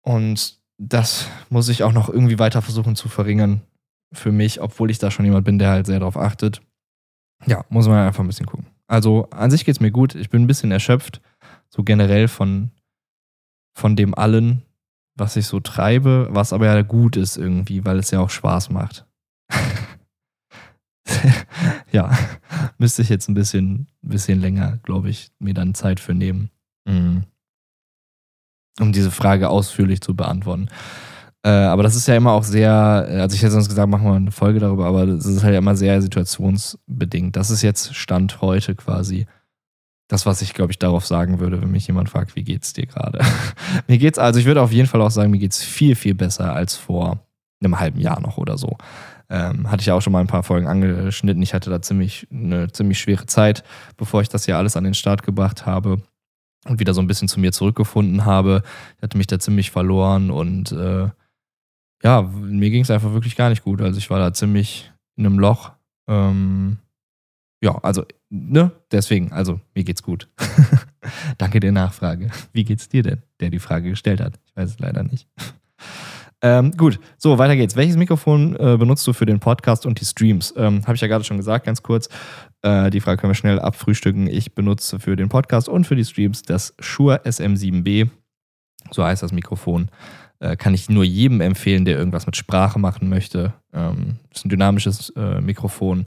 [0.00, 3.60] Und das muss ich auch noch irgendwie weiter versuchen zu verringern
[4.12, 6.60] für mich, obwohl ich da schon jemand bin, der halt sehr darauf achtet.
[7.46, 8.66] Ja, muss man einfach ein bisschen gucken.
[8.86, 10.14] Also an sich geht es mir gut.
[10.14, 11.20] Ich bin ein bisschen erschöpft,
[11.68, 12.70] so generell von,
[13.76, 14.62] von dem allen,
[15.16, 18.70] was ich so treibe, was aber ja gut ist irgendwie, weil es ja auch Spaß
[18.70, 19.06] macht.
[21.92, 22.16] ja,
[22.78, 26.50] müsste ich jetzt ein bisschen, bisschen länger, glaube ich, mir dann Zeit für nehmen,
[26.84, 27.24] mhm.
[28.80, 30.68] um diese Frage ausführlich zu beantworten.
[31.42, 34.14] Äh, aber das ist ja immer auch sehr, also ich hätte sonst gesagt, machen wir
[34.14, 37.34] eine Folge darüber, aber das ist halt immer sehr situationsbedingt.
[37.34, 39.26] Das ist jetzt Stand heute quasi
[40.08, 42.86] das, was ich, glaube ich, darauf sagen würde, wenn mich jemand fragt, wie geht's dir
[42.86, 43.20] gerade?
[43.86, 46.52] mir geht's, also ich würde auf jeden Fall auch sagen, mir geht's viel, viel besser
[46.52, 47.20] als vor
[47.62, 48.76] einem halben Jahr noch oder so.
[49.28, 51.42] Ähm, hatte ich auch schon mal ein paar Folgen angeschnitten.
[51.42, 53.62] Ich hatte da ziemlich eine ziemlich schwere Zeit,
[53.96, 56.02] bevor ich das hier alles an den Start gebracht habe
[56.66, 58.62] und wieder so ein bisschen zu mir zurückgefunden habe.
[58.96, 61.08] Ich hatte mich da ziemlich verloren und äh,
[62.02, 63.80] ja, mir ging es einfach wirklich gar nicht gut.
[63.80, 65.72] Also ich war da ziemlich in einem Loch.
[66.08, 66.78] Ähm,
[67.62, 70.28] ja, also, ne, deswegen, also mir geht's gut.
[71.38, 72.30] Danke der Nachfrage.
[72.52, 74.40] Wie geht's dir denn, der die Frage gestellt hat?
[74.46, 75.28] Ich weiß es leider nicht.
[76.42, 77.76] Ähm, gut, so, weiter geht's.
[77.76, 80.54] Welches Mikrofon äh, benutzt du für den Podcast und die Streams?
[80.56, 82.08] Ähm, Habe ich ja gerade schon gesagt, ganz kurz.
[82.62, 84.26] Äh, die Frage können wir schnell abfrühstücken.
[84.26, 88.08] Ich benutze für den Podcast und für die Streams das Shure SM7B.
[88.90, 89.90] So heißt das Mikrofon.
[90.40, 93.52] Äh, kann ich nur jedem empfehlen, der irgendwas mit Sprache machen möchte.
[93.72, 96.06] Ähm, ist ein dynamisches äh, Mikrofon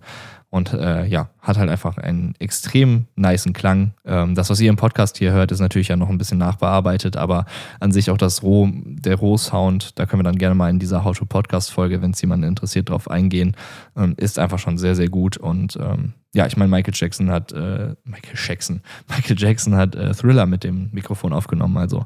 [0.54, 3.94] und äh, ja, hat halt einfach einen extrem niceen Klang.
[4.06, 7.18] Ähm, das, was ihr im Podcast hier hört, ist natürlich ja noch ein bisschen nachbearbeitet,
[7.18, 7.46] aber
[7.80, 11.04] an sich auch das Roh, der Roh-Sound, da können wir dann gerne mal in dieser
[11.04, 13.56] How-to-Podcast-Folge, wenn es jemanden interessiert, drauf eingehen,
[13.98, 17.52] ähm, ist einfach schon sehr, sehr gut und ähm, ja, ich meine, Michael Jackson hat,
[17.52, 22.06] äh, Michael Jackson, Michael Jackson hat äh, Thriller mit dem Mikrofon aufgenommen, also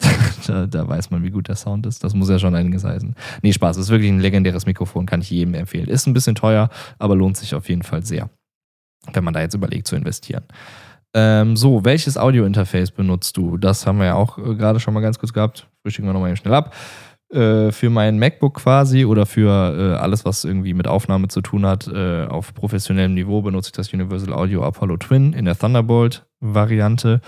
[0.46, 2.04] da, da, weiß man, wie gut der Sound ist.
[2.04, 3.14] Das muss ja schon einiges heißen.
[3.42, 3.76] Nee, Spaß.
[3.78, 5.88] Ist wirklich ein legendäres Mikrofon, kann ich jedem empfehlen.
[5.88, 6.68] Ist ein bisschen teuer,
[6.98, 8.28] aber lohnt sich auf jeden Fall sehr,
[9.12, 10.44] wenn man da jetzt überlegt zu investieren.
[11.14, 13.56] Ähm, so, welches Audio-Interface benutzt du?
[13.56, 15.66] Das haben wir ja auch äh, gerade schon mal ganz kurz gehabt.
[15.82, 16.74] Frühstücken wir nochmal eben schnell ab.
[17.32, 21.66] Äh, für mein MacBook quasi oder für äh, alles, was irgendwie mit Aufnahme zu tun
[21.66, 27.20] hat, äh, auf professionellem Niveau benutze ich das Universal Audio Apollo Twin in der Thunderbolt-Variante.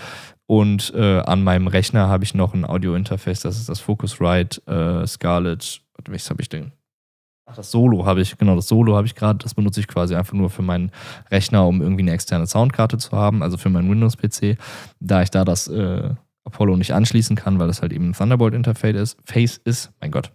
[0.49, 5.05] Und äh, an meinem Rechner habe ich noch ein Audio-Interface, das ist das Focusrite äh,
[5.05, 5.83] Scarlett.
[6.07, 6.71] Welches habe ich denn?
[7.45, 9.37] Ach, das Solo habe ich, genau, das Solo habe ich gerade.
[9.37, 10.91] Das benutze ich quasi einfach nur für meinen
[11.29, 14.57] Rechner, um irgendwie eine externe Soundkarte zu haben, also für meinen Windows-PC.
[14.99, 18.95] Da ich da das äh, Apollo nicht anschließen kann, weil das halt eben ein Thunderbolt-Interface
[18.95, 20.31] ist, Face ist, mein Gott,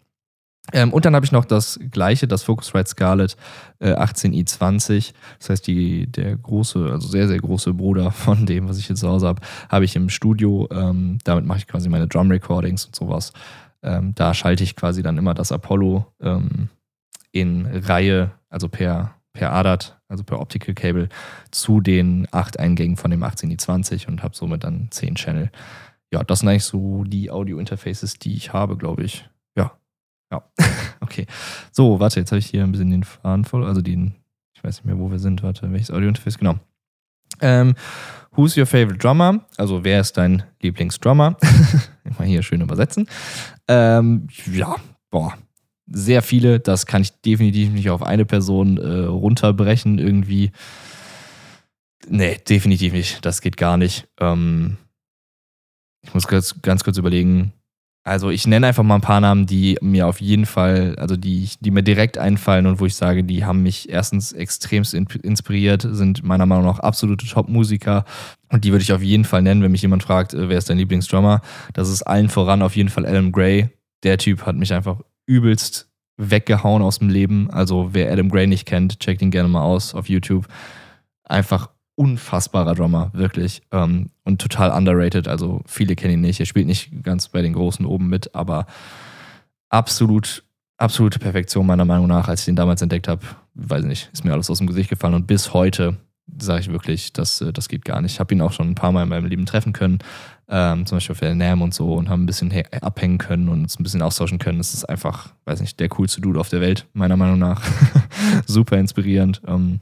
[0.72, 3.36] ähm, und dann habe ich noch das gleiche, das Focusrite Scarlett
[3.80, 5.12] äh, 18i20.
[5.38, 9.00] Das heißt, die, der große, also sehr, sehr große Bruder von dem, was ich jetzt
[9.00, 10.68] zu Hause habe, habe ich im Studio.
[10.70, 13.32] Ähm, damit mache ich quasi meine Drum Recordings und sowas.
[13.82, 16.70] Ähm, da schalte ich quasi dann immer das Apollo ähm,
[17.32, 21.10] in Reihe, also per, per ADAT, also per Optical Cable,
[21.50, 25.50] zu den acht Eingängen von dem 18i20 und habe somit dann zehn Channel.
[26.10, 29.28] Ja, das sind eigentlich so die Audio-Interfaces, die ich habe, glaube ich.
[30.30, 30.42] Ja,
[31.00, 31.26] okay.
[31.72, 33.64] So, warte, jetzt habe ich hier ein bisschen den Faden voll.
[33.64, 34.14] Also den,
[34.54, 35.42] ich weiß nicht mehr, wo wir sind.
[35.42, 36.38] Warte, welches Audio-Interface?
[36.38, 36.56] Genau.
[37.40, 37.74] Ähm,
[38.32, 39.44] who's your favorite drummer?
[39.56, 41.36] Also, wer ist dein Lieblingsdrummer?
[42.18, 43.08] Mal hier schön übersetzen.
[43.68, 44.76] Ähm, ja,
[45.10, 45.34] boah.
[45.86, 46.60] sehr viele.
[46.60, 50.52] Das kann ich definitiv nicht auf eine Person äh, runterbrechen irgendwie.
[52.08, 53.24] Nee, definitiv nicht.
[53.24, 54.06] Das geht gar nicht.
[54.20, 54.76] Ähm,
[56.02, 57.52] ich muss ganz, ganz kurz überlegen.
[58.06, 61.48] Also ich nenne einfach mal ein paar Namen, die mir auf jeden Fall, also die,
[61.60, 66.22] die mir direkt einfallen und wo ich sage, die haben mich erstens extremst inspiriert, sind
[66.22, 68.04] meiner Meinung nach absolute Top-Musiker
[68.52, 70.68] und die würde ich auf jeden Fall nennen, wenn mich jemand fragt, äh, wer ist
[70.68, 71.40] dein Lieblingsdrummer.
[71.72, 73.70] Das ist allen voran auf jeden Fall Adam Gray.
[74.02, 75.88] Der Typ hat mich einfach übelst
[76.18, 77.50] weggehauen aus dem Leben.
[77.50, 80.46] Also wer Adam Gray nicht kennt, checkt ihn gerne mal aus auf YouTube.
[81.24, 83.62] Einfach unfassbarer Drummer, wirklich.
[83.70, 85.28] Ähm, und total underrated.
[85.28, 86.40] Also viele kennen ihn nicht.
[86.40, 88.66] Er spielt nicht ganz bei den Großen oben mit, aber
[89.68, 90.44] absolut,
[90.76, 93.22] absolute Perfektion meiner Meinung nach, als ich ihn damals entdeckt habe.
[93.54, 95.14] Weiß ich nicht, ist mir alles aus dem Gesicht gefallen.
[95.14, 95.96] Und bis heute
[96.38, 98.12] sage ich wirklich, das, äh, das geht gar nicht.
[98.12, 99.98] Ich habe ihn auch schon ein paar Mal in meinem Leben treffen können,
[100.48, 103.62] ähm, zum Beispiel auf der NAM und so, und haben ein bisschen abhängen können und
[103.62, 104.58] uns ein bisschen austauschen können.
[104.58, 107.62] Das ist einfach, weiß nicht, der coolste Dude auf der Welt, meiner Meinung nach.
[108.46, 109.42] Super inspirierend.
[109.46, 109.80] Ähm,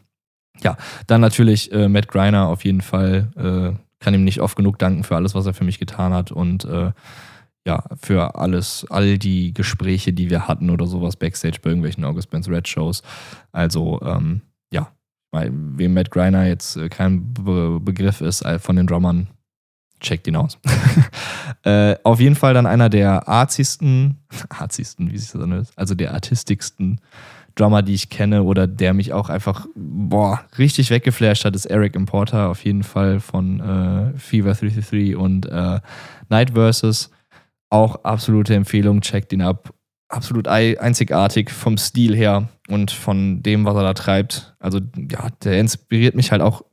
[0.61, 0.77] ja,
[1.07, 3.31] dann natürlich äh, Matt Greiner auf jeden Fall.
[3.37, 6.33] Äh, kann ihm nicht oft genug danken für alles, was er für mich getan hat
[6.33, 6.91] und äh,
[7.65, 12.31] ja, für alles, all die Gespräche, die wir hatten oder sowas backstage bei irgendwelchen August
[12.31, 13.03] Benz Red Shows.
[13.53, 14.43] Also, ähm,
[14.73, 14.91] ja,
[15.31, 19.29] wem Matt Greiner jetzt äh, kein Be Begriff ist von den Drummern,
[20.01, 20.59] checkt ihn aus.
[21.63, 26.13] äh, auf jeden Fall dann einer der artigsten, artigsten, wie sich das anhört, also der
[26.15, 27.01] artistigsten
[27.55, 31.95] Drummer, die ich kenne oder der mich auch einfach boah, richtig weggeflasht hat, ist Eric
[31.95, 35.81] Importer auf jeden Fall von äh, Fever 333 und äh,
[36.29, 37.11] Night Versus.
[37.71, 39.73] Auch absolute Empfehlung, checkt ihn ab.
[40.09, 44.55] Absolut einzigartig vom Stil her und von dem, was er da treibt.
[44.59, 46.67] Also, ja, der inspiriert mich halt auch,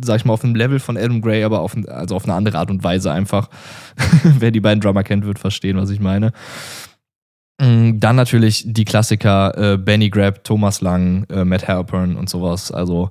[0.00, 2.56] sag ich mal, auf einem Level von Adam Gray, aber auf, also auf eine andere
[2.56, 3.50] Art und Weise einfach.
[4.22, 6.32] Wer die beiden Drummer kennt, wird verstehen, was ich meine.
[7.60, 12.72] Mm, dann natürlich die Klassiker äh, Benny Grab, Thomas Lang, äh, Matt Halpern und sowas.
[12.72, 13.10] Also,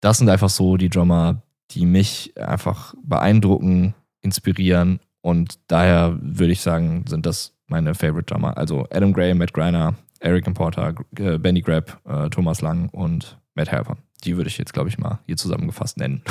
[0.00, 1.42] das sind einfach so die Drummer,
[1.72, 5.00] die mich einfach beeindrucken, inspirieren.
[5.20, 8.56] Und daher würde ich sagen, sind das meine Favorite Drummer.
[8.56, 13.70] Also Adam Gray, Matt Greiner, Eric Importer, äh, Benny Grab, äh, Thomas Lang und Matt
[13.70, 13.98] Halpern.
[14.24, 16.22] Die würde ich jetzt, glaube ich, mal hier zusammengefasst nennen.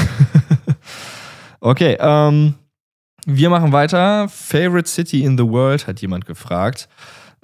[1.59, 2.55] okay, ähm,
[3.27, 4.27] wir machen weiter.
[4.29, 6.89] Favorite City in the World hat jemand gefragt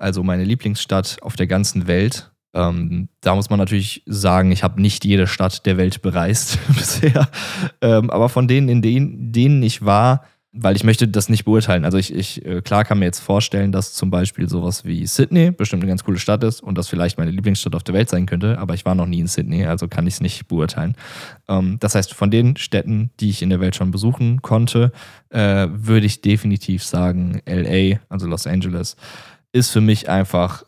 [0.04, 2.32] also meine Lieblingsstadt auf der ganzen Welt.
[2.54, 7.30] Ähm, da muss man natürlich sagen, ich habe nicht jede Stadt der Welt bereist bisher.
[7.82, 10.26] Ähm, aber von denen, in denen, denen ich war,
[10.56, 11.84] weil ich möchte das nicht beurteilen.
[11.84, 15.50] Also ich, ich äh, klar kann mir jetzt vorstellen, dass zum Beispiel sowas wie Sydney
[15.50, 18.28] bestimmt eine ganz coole Stadt ist und das vielleicht meine Lieblingsstadt auf der Welt sein
[18.28, 20.96] könnte, aber ich war noch nie in Sydney, also kann ich es nicht beurteilen.
[21.48, 24.92] Ähm, das heißt, von den Städten, die ich in der Welt schon besuchen konnte,
[25.30, 28.96] äh, würde ich definitiv sagen LA, also Los Angeles
[29.54, 30.66] ist für mich einfach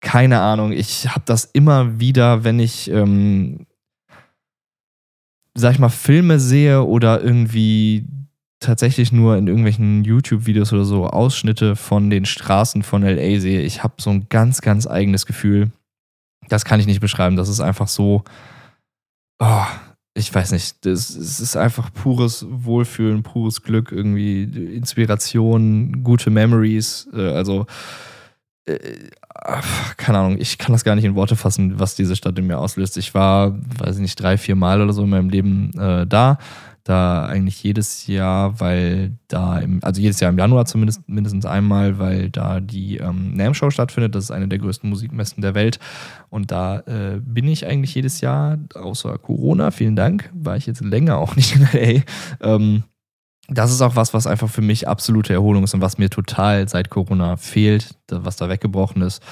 [0.00, 0.72] keine Ahnung.
[0.72, 3.66] Ich habe das immer wieder, wenn ich, ähm,
[5.54, 8.06] sag ich mal, Filme sehe oder irgendwie
[8.60, 13.62] tatsächlich nur in irgendwelchen YouTube-Videos oder so Ausschnitte von den Straßen von LA sehe.
[13.62, 15.70] Ich habe so ein ganz, ganz eigenes Gefühl.
[16.48, 17.36] Das kann ich nicht beschreiben.
[17.36, 18.24] Das ist einfach so.
[19.40, 19.66] Oh,
[20.14, 20.84] ich weiß nicht.
[20.86, 27.08] Es ist einfach pures Wohlfühlen, pures Glück, irgendwie Inspiration, gute Memories.
[27.12, 27.66] Äh, also
[28.68, 29.08] äh,
[29.96, 32.58] keine Ahnung, ich kann das gar nicht in Worte fassen, was diese Stadt in mir
[32.58, 32.96] auslöst.
[32.96, 36.38] Ich war, weiß ich nicht, drei, vier Mal oder so in meinem Leben äh, da.
[36.84, 41.98] Da eigentlich jedes Jahr, weil da, im, also jedes Jahr im Januar zumindest mindestens einmal,
[41.98, 44.14] weil da die ähm, NAM Show stattfindet.
[44.14, 45.78] Das ist eine der größten Musikmessen der Welt.
[46.30, 50.80] Und da äh, bin ich eigentlich jedes Jahr, außer Corona, vielen Dank, war ich jetzt
[50.80, 52.02] länger auch nicht in LA.
[52.40, 52.84] Ähm,
[53.48, 56.68] das ist auch was, was einfach für mich absolute Erholung ist und was mir total
[56.68, 59.22] seit Corona fehlt, was da weggebrochen ist,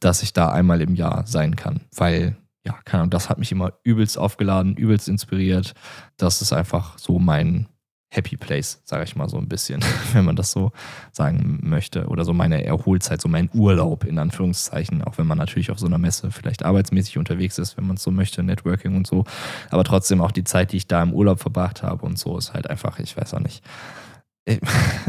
[0.00, 1.80] dass ich da einmal im Jahr sein kann.
[1.94, 5.74] Weil, ja, keine Ahnung, das hat mich immer übelst aufgeladen, übelst inspiriert.
[6.16, 7.68] Das ist einfach so mein
[8.12, 10.72] Happy Place, sage ich mal so ein bisschen, wenn man das so
[11.12, 12.06] sagen möchte.
[12.06, 15.86] Oder so meine Erholzeit, so mein Urlaub in Anführungszeichen, auch wenn man natürlich auf so
[15.86, 19.24] einer Messe vielleicht arbeitsmäßig unterwegs ist, wenn man es so möchte, Networking und so.
[19.70, 22.52] Aber trotzdem auch die Zeit, die ich da im Urlaub verbracht habe und so, ist
[22.52, 23.62] halt einfach, ich weiß auch nicht.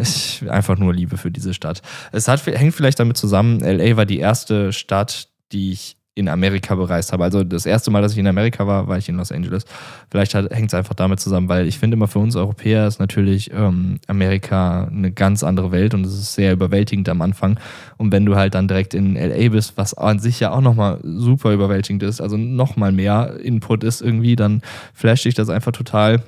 [0.02, 1.82] Ich, einfach nur Liebe für diese Stadt.
[2.12, 6.76] Es hat, hängt vielleicht damit zusammen, LA war die erste Stadt, die ich in Amerika
[6.76, 7.24] bereist habe.
[7.24, 9.64] Also das erste Mal, dass ich in Amerika war, war ich in Los Angeles.
[10.10, 13.52] Vielleicht hängt es einfach damit zusammen, weil ich finde immer für uns Europäer ist natürlich
[13.54, 17.60] ähm, Amerika eine ganz andere Welt und es ist sehr überwältigend am Anfang.
[17.98, 21.00] Und wenn du halt dann direkt in LA bist, was an sich ja auch nochmal
[21.02, 24.62] super überwältigend ist, also nochmal mehr Input ist irgendwie, dann
[24.94, 26.24] flasht dich das einfach total.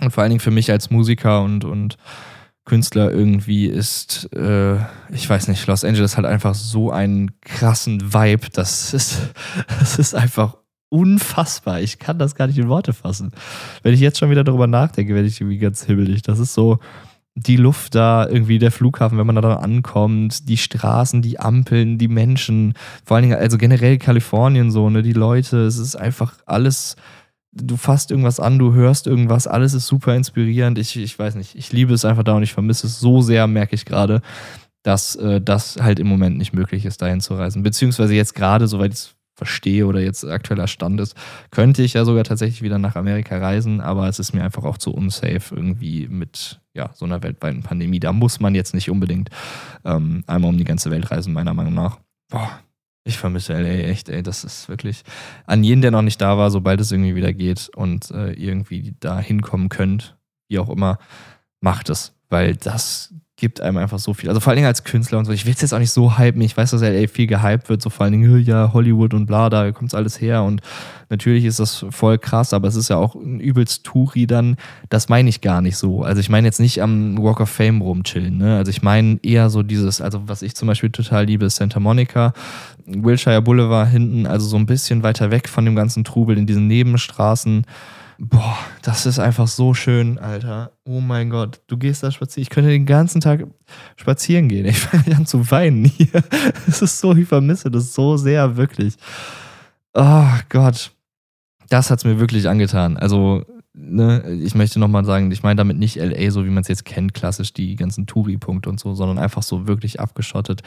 [0.00, 1.96] Und vor allen Dingen für mich als Musiker und, und
[2.66, 4.76] Künstler irgendwie ist, äh,
[5.10, 8.48] ich weiß nicht, Los Angeles hat einfach so einen krassen Vibe.
[8.52, 9.18] Das ist,
[9.78, 10.56] das ist einfach
[10.88, 11.80] unfassbar.
[11.80, 13.30] Ich kann das gar nicht in Worte fassen.
[13.82, 16.22] Wenn ich jetzt schon wieder darüber nachdenke, werde ich irgendwie ganz hibbelig.
[16.22, 16.78] Das ist so
[17.36, 22.08] die Luft da, irgendwie der Flughafen, wenn man da ankommt, die Straßen, die Ampeln, die
[22.08, 26.96] Menschen, vor allen Dingen, also generell Kalifornien so, ne, die Leute, es ist einfach alles
[27.56, 30.78] du fasst irgendwas an, du hörst irgendwas, alles ist super inspirierend.
[30.78, 33.46] Ich, ich weiß nicht, ich liebe es einfach da und ich vermisse es so sehr,
[33.46, 34.22] merke ich gerade,
[34.82, 37.62] dass äh, das halt im Moment nicht möglich ist, dahin zu reisen.
[37.62, 41.14] Beziehungsweise jetzt gerade, soweit ich es verstehe oder jetzt aktueller Stand ist,
[41.50, 44.78] könnte ich ja sogar tatsächlich wieder nach Amerika reisen, aber es ist mir einfach auch
[44.78, 48.00] zu unsafe irgendwie mit ja, so einer weltweiten Pandemie.
[48.00, 49.28] Da muss man jetzt nicht unbedingt
[49.84, 51.98] ähm, einmal um die ganze Welt reisen, meiner Meinung nach.
[52.30, 52.60] Boah,
[53.06, 54.22] ich vermisse LA echt, ey.
[54.22, 55.02] Das ist wirklich
[55.46, 58.94] an jeden, der noch nicht da war, sobald es irgendwie wieder geht und äh, irgendwie
[59.00, 60.16] da hinkommen könnt,
[60.48, 60.98] wie auch immer,
[61.60, 62.14] macht es.
[62.28, 64.30] Weil das gibt einem einfach so viel.
[64.30, 65.32] Also vor allen Dingen als Künstler und so.
[65.32, 66.40] Ich will es jetzt auch nicht so hypen.
[66.40, 69.50] Ich weiß, dass LA viel gehypt wird, so vor allen Dingen, ja, Hollywood und bla,
[69.50, 70.42] da kommt alles her.
[70.42, 70.62] Und
[71.10, 74.56] natürlich ist das voll krass, aber es ist ja auch ein übelst Touri dann.
[74.88, 76.02] Das meine ich gar nicht so.
[76.02, 78.56] Also ich meine jetzt nicht am Walk of Fame rumchillen, ne?
[78.56, 81.78] Also ich meine eher so dieses, also was ich zum Beispiel total liebe, ist Santa
[81.78, 82.32] Monica,
[82.86, 86.68] Wilshire Boulevard hinten, also so ein bisschen weiter weg von dem ganzen Trubel in diesen
[86.68, 87.66] Nebenstraßen
[88.18, 90.72] Boah, das ist einfach so schön, Alter.
[90.84, 92.42] Oh mein Gott, du gehst da spazieren.
[92.42, 93.46] Ich könnte den ganzen Tag
[93.96, 94.64] spazieren gehen.
[94.64, 96.08] Ich fange an zu weinen hier.
[96.66, 98.94] Es ist so, ich vermisse das so sehr, wirklich.
[99.92, 100.92] Oh Gott.
[101.68, 102.96] Das hat es mir wirklich angetan.
[102.96, 103.44] Also,
[103.74, 106.84] ne, ich möchte nochmal sagen, ich meine damit nicht LA, so wie man es jetzt
[106.84, 110.62] kennt, klassisch die ganzen Touri-Punkte und so, sondern einfach so wirklich abgeschottet.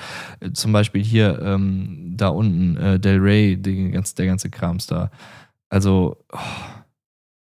[0.53, 5.09] Zum Beispiel hier, ähm, da unten, äh, Del Rey, die, der ganze Krams da.
[5.69, 6.78] Also, oh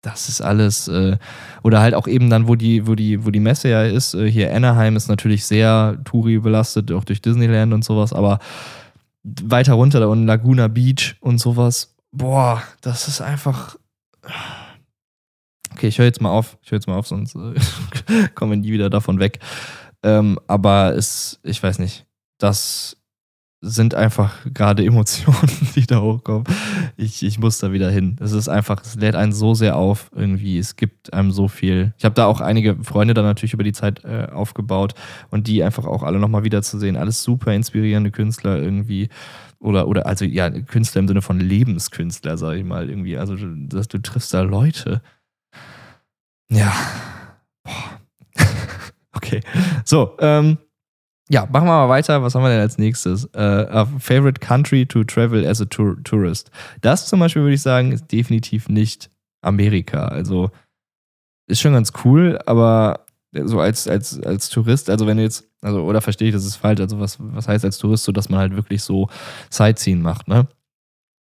[0.07, 1.19] das ist alles, äh,
[1.65, 4.31] oder halt auch eben dann, wo die, wo die, wo die Messe ja ist, äh,
[4.31, 8.39] hier Anaheim ist natürlich sehr Touri belastet, auch durch Disneyland und sowas, aber
[9.25, 13.77] weiter runter da unten Laguna Beach und sowas, boah, das ist einfach.
[15.73, 18.59] Okay, ich höre jetzt mal auf, ich höre jetzt mal auf, sonst äh, kommen wir
[18.59, 19.41] nie wieder davon weg.
[20.05, 22.07] Ähm, aber es, ich weiß nicht,
[22.39, 22.97] das
[23.67, 26.45] sind einfach gerade Emotionen, die da hochkommen.
[26.97, 28.17] Ich, ich muss da wieder hin.
[28.21, 30.59] Es ist einfach, es lädt einen so sehr auf irgendwie.
[30.59, 31.93] Es gibt einem so viel.
[31.99, 34.95] Ich habe da auch einige Freunde dann natürlich über die Zeit äh, aufgebaut
[35.31, 36.97] und die einfach auch alle nochmal wiederzusehen.
[36.97, 39.09] Alles super inspirierende Künstler irgendwie.
[39.59, 43.19] Oder, oder also ja, Künstler im Sinne von Lebenskünstler, sag ich mal irgendwie.
[43.19, 45.03] Also du, du triffst da Leute.
[46.51, 46.73] Ja.
[47.65, 48.01] Boah.
[49.13, 49.41] okay.
[49.85, 50.59] So, ähm,
[51.29, 52.23] ja, machen wir mal weiter.
[52.23, 53.25] Was haben wir denn als nächstes?
[53.35, 56.51] Uh, favorite country to travel as a tour tourist.
[56.83, 59.11] Das zum Beispiel würde ich sagen, ist definitiv nicht
[59.43, 60.07] Amerika.
[60.07, 60.51] Also
[61.49, 65.83] ist schon ganz cool, aber so als, als, als Tourist, also wenn du jetzt, also,
[65.83, 68.41] oder verstehe ich, das ist falsch, also was, was heißt als Tourist, so dass man
[68.41, 69.09] halt wirklich so
[69.51, 70.47] Sightseeing macht, ne?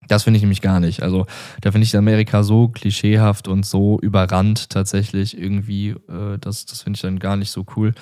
[0.08, 1.02] Das finde ich nämlich gar nicht.
[1.02, 1.26] Also
[1.60, 5.90] da finde ich Amerika so klischeehaft und so überrannt tatsächlich irgendwie.
[5.90, 7.94] Äh, das das finde ich dann gar nicht so cool.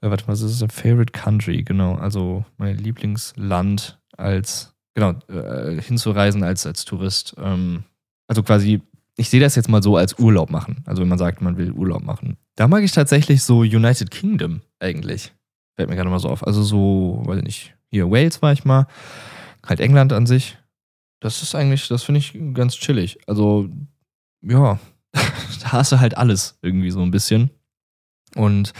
[0.00, 1.94] Äh, warte mal, das ist ein Favorite Country, genau.
[1.94, 7.34] Also mein Lieblingsland als, genau, äh, hinzureisen als, als Tourist.
[7.38, 7.84] Ähm,
[8.26, 8.80] also quasi,
[9.16, 10.82] ich sehe das jetzt mal so als Urlaub machen.
[10.86, 12.36] Also wenn man sagt, man will Urlaub machen.
[12.56, 15.32] Da mag ich tatsächlich so United Kingdom eigentlich.
[15.76, 16.46] Fällt mir gerade mal so auf.
[16.46, 18.86] Also so, weiß ich nicht, hier Wales war ich mal.
[19.66, 20.58] Halt England an sich.
[21.20, 23.18] Das ist eigentlich, das finde ich ganz chillig.
[23.26, 23.68] Also,
[24.42, 24.78] ja,
[25.12, 27.50] da hast du halt alles irgendwie so ein bisschen.
[28.34, 28.72] Und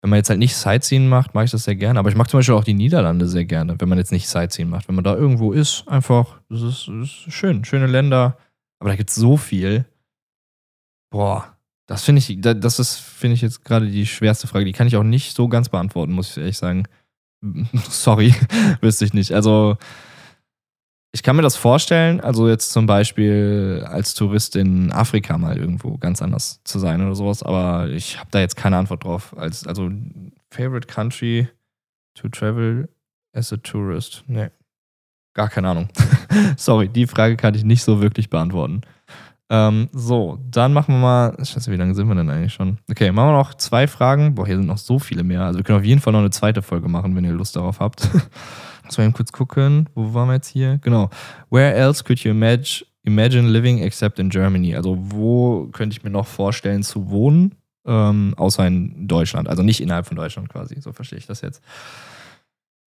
[0.00, 1.98] wenn man jetzt halt nicht Sightseeing macht, mache ich das sehr gerne.
[1.98, 4.70] Aber ich mag zum Beispiel auch die Niederlande sehr gerne, wenn man jetzt nicht Sightseeing
[4.70, 4.88] macht.
[4.88, 8.38] Wenn man da irgendwo ist, einfach, das ist, das ist schön, schöne Länder.
[8.78, 9.86] Aber da gibt es so viel.
[11.10, 11.56] Boah,
[11.88, 14.66] das finde ich, das ist, finde ich jetzt gerade die schwerste Frage.
[14.66, 16.84] Die kann ich auch nicht so ganz beantworten, muss ich ehrlich sagen.
[17.88, 18.34] Sorry,
[18.80, 19.32] wüsste ich nicht.
[19.32, 19.78] Also,
[21.18, 25.98] ich kann mir das vorstellen, also jetzt zum Beispiel als Tourist in Afrika mal irgendwo
[25.98, 29.36] ganz anders zu sein oder sowas, aber ich habe da jetzt keine Antwort drauf.
[29.36, 29.90] Als, also,
[30.52, 31.48] favorite country
[32.14, 32.88] to travel
[33.32, 34.22] as a tourist?
[34.28, 34.50] Nee.
[35.34, 35.88] Gar keine Ahnung.
[36.56, 38.82] Sorry, die Frage kann ich nicht so wirklich beantworten.
[39.50, 41.36] Ähm, so, dann machen wir mal.
[41.44, 42.78] Scheiße, wie lange sind wir denn eigentlich schon?
[42.88, 44.36] Okay, machen wir noch zwei Fragen.
[44.36, 45.42] Boah, hier sind noch so viele mehr.
[45.42, 47.80] Also, wir können auf jeden Fall noch eine zweite Folge machen, wenn ihr Lust darauf
[47.80, 48.08] habt.
[48.88, 49.88] Lass mal kurz gucken.
[49.94, 50.78] Wo waren wir jetzt hier?
[50.82, 51.10] Genau.
[51.50, 54.74] Where else could you imagine, imagine living except in Germany?
[54.74, 57.54] Also, wo könnte ich mir noch vorstellen zu wohnen,
[57.86, 59.48] ähm, außer in Deutschland?
[59.48, 60.80] Also nicht innerhalb von Deutschland quasi.
[60.80, 61.62] So verstehe ich das jetzt.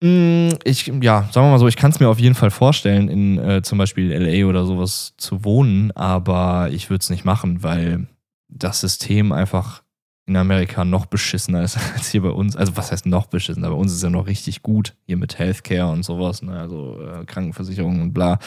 [0.03, 3.09] Mm, ich, ja, sagen wir mal so, ich kann es mir auf jeden Fall vorstellen,
[3.09, 7.63] in äh, zum Beispiel LA oder sowas zu wohnen, aber ich würde es nicht machen,
[7.63, 8.09] weil
[8.49, 9.84] das System einfach
[10.27, 12.57] in Amerika noch beschissener ist als hier bei uns.
[12.57, 13.69] Also was heißt noch beschissener?
[13.69, 16.59] Bei uns ist ja noch richtig gut hier mit Healthcare und sowas, ne?
[16.59, 18.39] also äh, Krankenversicherung und bla.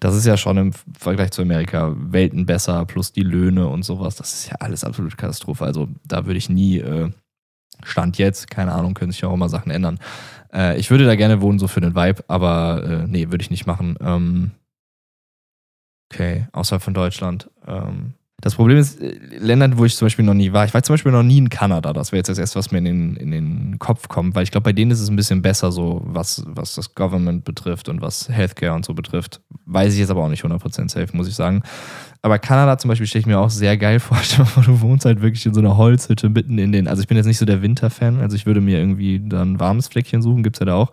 [0.00, 4.16] Das ist ja schon im Vergleich zu Amerika Welten besser, plus die Löhne und sowas.
[4.16, 5.64] Das ist ja alles absolute Katastrophe.
[5.64, 7.10] Also da würde ich nie, äh,
[7.84, 9.98] Stand jetzt, keine Ahnung, können sich auch immer Sachen ändern.
[10.52, 13.50] Äh, ich würde da gerne wohnen, so für den Vibe, aber äh, nee, würde ich
[13.50, 13.96] nicht machen.
[14.00, 14.52] Ähm,
[16.10, 17.50] okay, außerhalb von Deutschland.
[17.66, 20.82] Ähm, das Problem ist, äh, Ländern, wo ich zum Beispiel noch nie war, ich war
[20.82, 23.16] zum Beispiel noch nie in Kanada, das wäre jetzt das erste, was mir in den,
[23.16, 26.02] in den Kopf kommt, weil ich glaube, bei denen ist es ein bisschen besser, so
[26.04, 29.40] was, was das Government betrifft und was Healthcare und so betrifft.
[29.64, 31.62] Weiß ich jetzt aber auch nicht 100% safe, muss ich sagen.
[32.26, 34.18] Aber Kanada zum Beispiel stelle ich mir auch sehr geil vor.
[34.64, 36.88] Du wohnst halt wirklich in so einer Holzhütte mitten in den.
[36.88, 39.60] Also ich bin jetzt nicht so der Winterfan, also ich würde mir irgendwie dann ein
[39.60, 40.90] warmes Fleckchen suchen, gibt es ja da auch.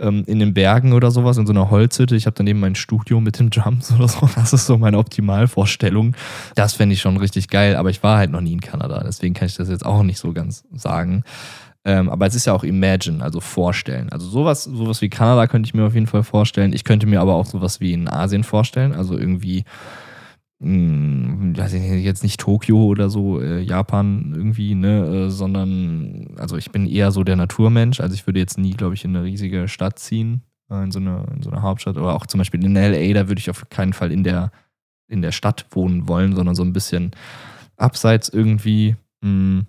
[0.00, 2.16] Ähm, in den Bergen oder sowas, in so einer Holzhütte.
[2.16, 4.28] Ich habe daneben mein Studio mit den Drums oder so.
[4.34, 6.16] Das ist so meine Optimalvorstellung.
[6.56, 9.04] Das fände ich schon richtig geil, aber ich war halt noch nie in Kanada.
[9.06, 11.22] Deswegen kann ich das jetzt auch nicht so ganz sagen.
[11.84, 14.08] Ähm, aber es ist ja auch Imagine, also vorstellen.
[14.10, 16.72] Also sowas, sowas wie Kanada könnte ich mir auf jeden Fall vorstellen.
[16.72, 18.92] Ich könnte mir aber auch sowas wie in Asien vorstellen.
[18.92, 19.64] Also irgendwie
[20.64, 26.70] weiß ich jetzt nicht Tokio oder so, äh, Japan irgendwie, ne, äh, sondern, also ich
[26.70, 29.66] bin eher so der Naturmensch, also ich würde jetzt nie, glaube ich, in eine riesige
[29.66, 31.96] Stadt ziehen, äh, in, so eine, in so eine Hauptstadt.
[31.96, 34.52] Oder auch zum Beispiel in LA, da würde ich auf keinen Fall in der,
[35.08, 37.10] in der Stadt wohnen wollen, sondern so ein bisschen
[37.76, 38.96] abseits irgendwie.
[39.20, 39.66] Mh, hm,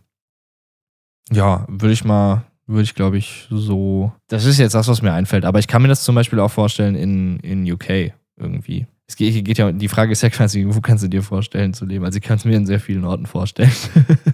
[1.31, 5.13] ja, würde ich mal, würde ich glaube ich so, das ist jetzt das, was mir
[5.13, 9.17] einfällt, aber ich kann mir das zum Beispiel auch vorstellen in, in UK irgendwie es
[9.17, 12.03] geht, geht, ja, die Frage ist ja quasi, wo kannst du dir vorstellen zu leben?
[12.03, 13.71] Also ich kann es mir in sehr vielen Orten vorstellen.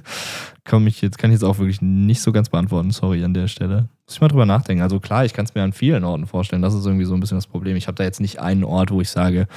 [0.65, 3.49] Komm ich jetzt, kann ich jetzt auch wirklich nicht so ganz beantworten, sorry an der
[3.49, 3.89] Stelle.
[4.05, 4.81] Muss ich mal drüber nachdenken.
[4.81, 6.61] Also klar, ich kann es mir an vielen Orten vorstellen.
[6.61, 7.75] Das ist irgendwie so ein bisschen das Problem.
[7.75, 9.47] Ich habe da jetzt nicht einen Ort, wo ich sage,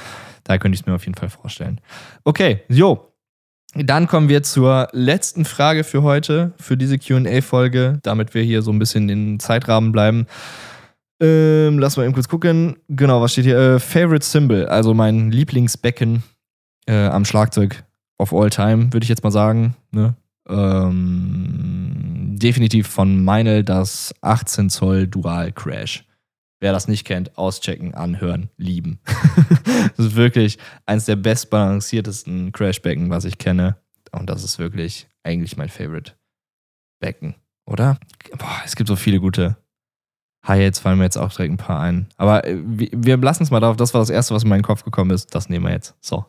[0.43, 1.79] da könnte ich es mir auf jeden Fall vorstellen.
[2.25, 3.09] Okay, jo.
[3.75, 8.71] Dann kommen wir zur letzten Frage für heute, für diese QA-Folge, damit wir hier so
[8.71, 10.27] ein bisschen in den Zeitrahmen bleiben.
[11.23, 12.75] Ähm, lass mal eben kurz gucken.
[12.89, 13.57] Genau, was steht hier?
[13.57, 16.21] Äh, Favorite Symbol, also mein Lieblingsbecken
[16.85, 17.85] äh, am Schlagzeug
[18.17, 19.75] of all time, würde ich jetzt mal sagen.
[19.91, 20.15] Ne?
[20.49, 26.03] Ähm, definitiv von Meinl das 18 Zoll Dual Crash.
[26.59, 28.99] Wer das nicht kennt, auschecken, anhören, lieben.
[29.95, 33.77] das ist wirklich eines der bestbalanciertesten Crashbecken, was ich kenne.
[34.11, 36.13] Und das ist wirklich eigentlich mein Favorite
[36.99, 37.97] Becken, oder?
[38.37, 39.55] Boah, es gibt so viele gute.
[40.43, 42.07] Hi-Hats fallen mir jetzt auch direkt ein paar ein.
[42.17, 43.77] Aber äh, wir lassen es mal darauf.
[43.77, 45.33] Das war das Erste, was in meinen Kopf gekommen ist.
[45.33, 45.95] Das nehmen wir jetzt.
[46.01, 46.25] So.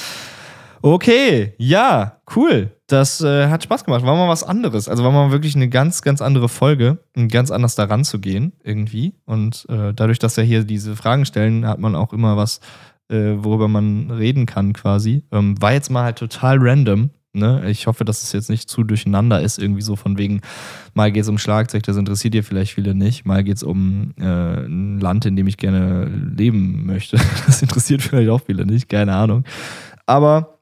[0.82, 2.72] okay, ja, cool.
[2.88, 4.04] Das äh, hat Spaß gemacht.
[4.04, 4.88] War mal was anderes.
[4.88, 6.98] Also war mal wirklich eine ganz, ganz andere Folge.
[7.16, 9.14] Und ganz anders daran zu gehen, irgendwie.
[9.24, 12.60] Und äh, dadurch, dass wir hier diese Fragen stellen, hat man auch immer was,
[13.08, 15.22] äh, worüber man reden kann, quasi.
[15.30, 17.10] Ähm, war jetzt mal halt total random.
[17.38, 17.70] Ne?
[17.70, 20.40] Ich hoffe, dass es jetzt nicht zu durcheinander ist, irgendwie so von wegen,
[20.94, 24.12] mal geht es um Schlagzeug, das interessiert ihr vielleicht viele nicht, mal geht es um
[24.18, 27.18] äh, ein Land, in dem ich gerne leben möchte.
[27.46, 29.44] Das interessiert vielleicht auch viele nicht, keine Ahnung.
[30.06, 30.57] Aber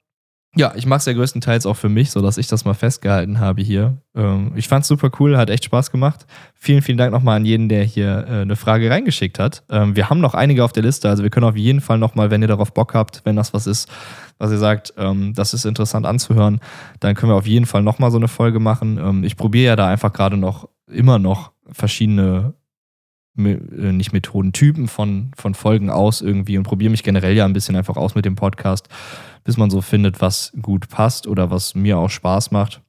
[0.57, 3.61] ja, ich mache es ja größtenteils auch für mich, sodass ich das mal festgehalten habe
[3.61, 3.99] hier.
[4.15, 6.27] Ähm, ich fand es super cool, hat echt Spaß gemacht.
[6.55, 9.65] Vielen, vielen Dank nochmal an jeden, der hier äh, eine Frage reingeschickt hat.
[9.71, 12.31] Ähm, wir haben noch einige auf der Liste, also wir können auf jeden Fall nochmal,
[12.31, 13.91] wenn ihr darauf Bock habt, wenn das was ist,
[14.39, 16.61] was ihr sagt, ähm, das ist interessant anzuhören,
[17.01, 19.25] dann können wir auf jeden Fall nochmal so eine Folge machen.
[19.25, 22.55] ich probiere ja da einfach gerade noch, immer noch verschiedene
[23.39, 27.53] äh, nicht Methoden, Typen von, von Folgen aus irgendwie und probiere mich generell ja ein
[27.53, 28.89] bisschen einfach aus mit dem Podcast,
[29.47, 32.83] bis man so findet, was gut passt oder was mir auch Spaß macht.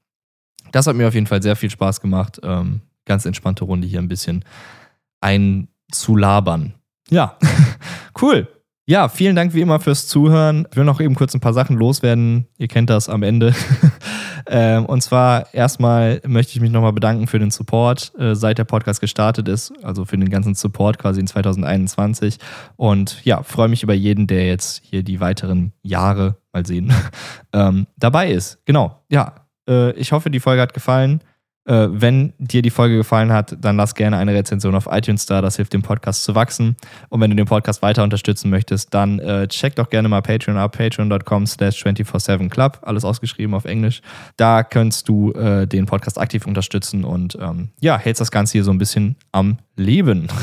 [0.72, 2.40] Das hat mir auf jeden Fall sehr viel Spaß gemacht.
[2.44, 4.44] Ähm, ganz entspannte Runde hier ein bisschen
[5.22, 6.74] einzulabern.
[7.10, 7.38] Ja,
[8.22, 8.48] cool.
[8.90, 10.66] Ja, vielen Dank wie immer fürs Zuhören.
[10.72, 12.48] Ich will noch eben kurz ein paar Sachen loswerden.
[12.58, 13.54] Ihr kennt das am Ende.
[14.48, 18.64] ähm, und zwar erstmal möchte ich mich nochmal bedanken für den Support, äh, seit der
[18.64, 19.74] Podcast gestartet ist.
[19.84, 22.38] Also für den ganzen Support quasi in 2021.
[22.78, 26.94] Und ja, freue mich über jeden, der jetzt hier die weiteren Jahre, mal sehen,
[27.52, 28.60] ähm, dabei ist.
[28.64, 29.04] Genau.
[29.10, 29.36] Ja,
[29.68, 31.20] äh, ich hoffe, die Folge hat gefallen.
[31.68, 35.42] Äh, wenn dir die Folge gefallen hat, dann lass gerne eine Rezension auf iTunes da.
[35.42, 36.78] Das hilft dem Podcast zu wachsen.
[37.10, 40.58] Und wenn du den Podcast weiter unterstützen möchtest, dann äh, check doch gerne mal Patreon
[40.58, 40.78] ab.
[40.78, 42.84] Patreon.com slash 247club.
[42.84, 44.02] Alles ausgeschrieben auf Englisch.
[44.38, 48.64] Da kannst du äh, den Podcast aktiv unterstützen und ähm, ja, hältst das Ganze hier
[48.64, 50.28] so ein bisschen am Leben.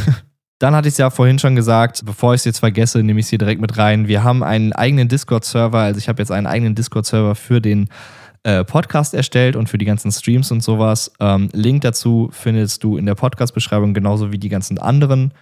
[0.59, 3.27] Dann hatte ich es ja vorhin schon gesagt, bevor ich es jetzt vergesse, nehme ich
[3.27, 4.09] es hier direkt mit rein.
[4.09, 5.79] Wir haben einen eigenen Discord-Server.
[5.79, 7.89] Also ich habe jetzt einen eigenen Discord-Server für den
[8.45, 11.13] äh, Podcast erstellt und für die ganzen Streams und sowas.
[11.19, 15.33] Ähm, Link dazu findest du in der Podcast-Beschreibung, genauso wie die ganzen anderen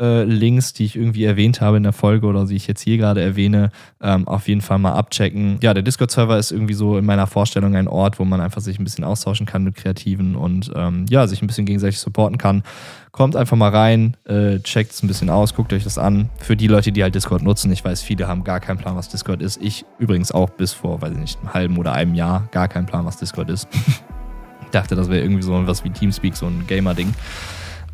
[0.00, 2.96] äh, Links, die ich irgendwie erwähnt habe in der Folge oder die ich jetzt hier
[2.96, 3.70] gerade erwähne,
[4.00, 5.58] ähm, auf jeden Fall mal abchecken.
[5.62, 8.78] Ja, der Discord-Server ist irgendwie so in meiner Vorstellung ein Ort, wo man einfach sich
[8.78, 12.62] ein bisschen austauschen kann mit Kreativen und ähm, ja, sich ein bisschen gegenseitig supporten kann.
[13.10, 16.30] Kommt einfach mal rein, äh, checkt es ein bisschen aus, guckt euch das an.
[16.38, 19.10] Für die Leute, die halt Discord nutzen, ich weiß, viele haben gar keinen Plan, was
[19.10, 19.60] Discord ist.
[19.62, 22.86] Ich übrigens auch bis vor, weiß ich nicht, einem halben oder einem Jahr gar keinen
[22.86, 23.68] Plan, was Discord ist.
[24.62, 27.12] ich dachte, das wäre irgendwie so was wie Teamspeak, so ein Gamer-Ding.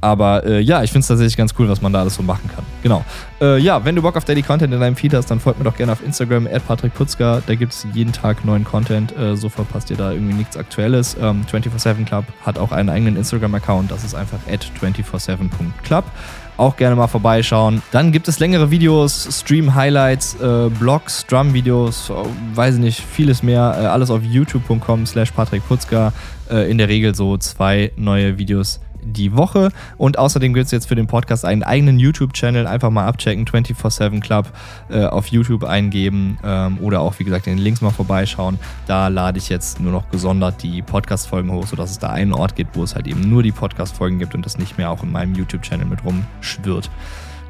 [0.00, 2.48] Aber äh, ja, ich finde es tatsächlich ganz cool, was man da alles so machen
[2.54, 2.64] kann.
[2.82, 3.04] Genau.
[3.40, 5.64] Äh, ja, wenn du Bock auf Daily Content in deinem Feed hast, dann folgt mir
[5.64, 7.42] doch gerne auf Instagram, patrickputzka.
[7.44, 9.16] Da gibt es jeden Tag neuen Content.
[9.16, 11.16] Äh, so verpasst ihr da irgendwie nichts Aktuelles.
[11.20, 13.90] Ähm, 24-7 Club hat auch einen eigenen Instagram-Account.
[13.90, 16.04] Das ist einfach at 247.club.
[16.58, 17.82] Auch gerne mal vorbeischauen.
[17.92, 22.14] Dann gibt es längere Videos, Stream-Highlights, äh, Blogs, Drum-Videos, äh,
[22.56, 23.76] weiß ich nicht, vieles mehr.
[23.78, 26.12] Äh, alles auf youtube.com slash patrickputzka.
[26.50, 28.80] Äh, in der Regel so zwei neue Videos
[29.12, 29.70] die Woche.
[29.96, 32.66] Und außerdem gibt es jetzt für den Podcast einen eigenen YouTube-Channel.
[32.66, 34.52] Einfach mal abchecken, 24-7 Club
[34.90, 38.58] äh, auf YouTube eingeben ähm, oder auch, wie gesagt, in den Links mal vorbeischauen.
[38.86, 42.56] Da lade ich jetzt nur noch gesondert die Podcast-Folgen hoch, sodass es da einen Ort
[42.56, 45.12] gibt, wo es halt eben nur die Podcast-Folgen gibt und das nicht mehr auch in
[45.12, 46.90] meinem YouTube-Channel mit rumschwirrt.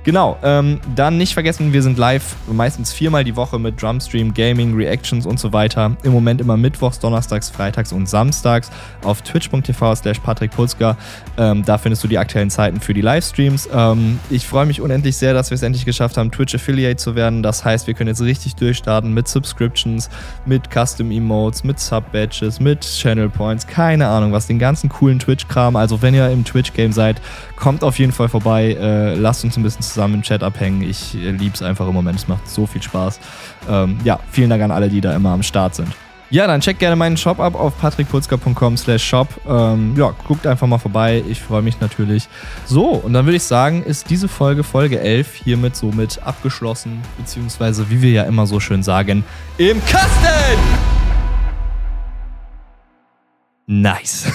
[0.08, 4.74] Genau, ähm, dann nicht vergessen, wir sind live meistens viermal die Woche mit Drumstream, Gaming,
[4.74, 5.98] Reactions und so weiter.
[6.02, 8.70] Im Moment immer mittwochs, donnerstags, freitags und samstags
[9.04, 10.96] auf twitch.tv slash patrickpulska.
[11.36, 13.68] Ähm, da findest du die aktuellen Zeiten für die Livestreams.
[13.70, 17.14] Ähm, ich freue mich unendlich sehr, dass wir es endlich geschafft haben, Twitch Affiliate zu
[17.14, 17.42] werden.
[17.42, 20.08] Das heißt, wir können jetzt richtig durchstarten mit Subscriptions,
[20.46, 25.76] mit Custom Emotes, mit Sub-Badges, mit Channel Points, keine Ahnung was, den ganzen coolen Twitch-Kram.
[25.76, 27.20] Also wenn ihr im Twitch-Game seid,
[27.56, 30.82] kommt auf jeden Fall vorbei, äh, lasst uns ein bisschen zusammen im Chat abhängen.
[30.82, 33.20] Ich liebe es einfach im Moment, es macht so viel Spaß.
[33.68, 35.88] Ähm, ja, vielen Dank an alle, die da immer am Start sind.
[36.30, 39.28] Ja, dann checkt gerne meinen Shop ab auf patrickputzka.com slash shop.
[39.48, 41.24] Ähm, ja, guckt einfach mal vorbei.
[41.26, 42.28] Ich freue mich natürlich.
[42.66, 47.00] So, und dann würde ich sagen, ist diese Folge, Folge 11, hiermit somit abgeschlossen.
[47.16, 49.24] Beziehungsweise, wie wir ja immer so schön sagen,
[49.56, 50.58] im Kasten!
[53.66, 54.30] Nice.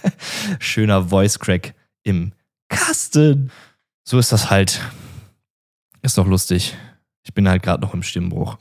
[0.58, 2.32] Schöner Voice Crack im
[2.68, 3.50] Kasten.
[4.08, 4.80] So ist das halt.
[6.00, 6.74] Ist doch lustig.
[7.24, 8.56] Ich bin halt gerade noch im Stimmbruch.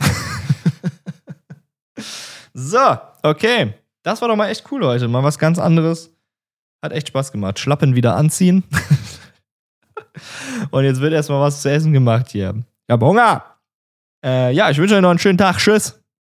[2.54, 3.74] so, okay.
[4.04, 5.08] Das war doch mal echt cool heute.
[5.08, 6.14] Mal was ganz anderes.
[6.84, 7.60] Hat echt Spaß gemacht.
[7.60, 8.66] Schlappen wieder anziehen.
[10.72, 12.54] Und jetzt wird erstmal was zu essen gemacht hier.
[12.86, 13.46] Ich hab Hunger.
[14.26, 15.60] Äh, ja, ich wünsche euch noch einen schönen Tag.
[15.60, 15.98] Tschüss.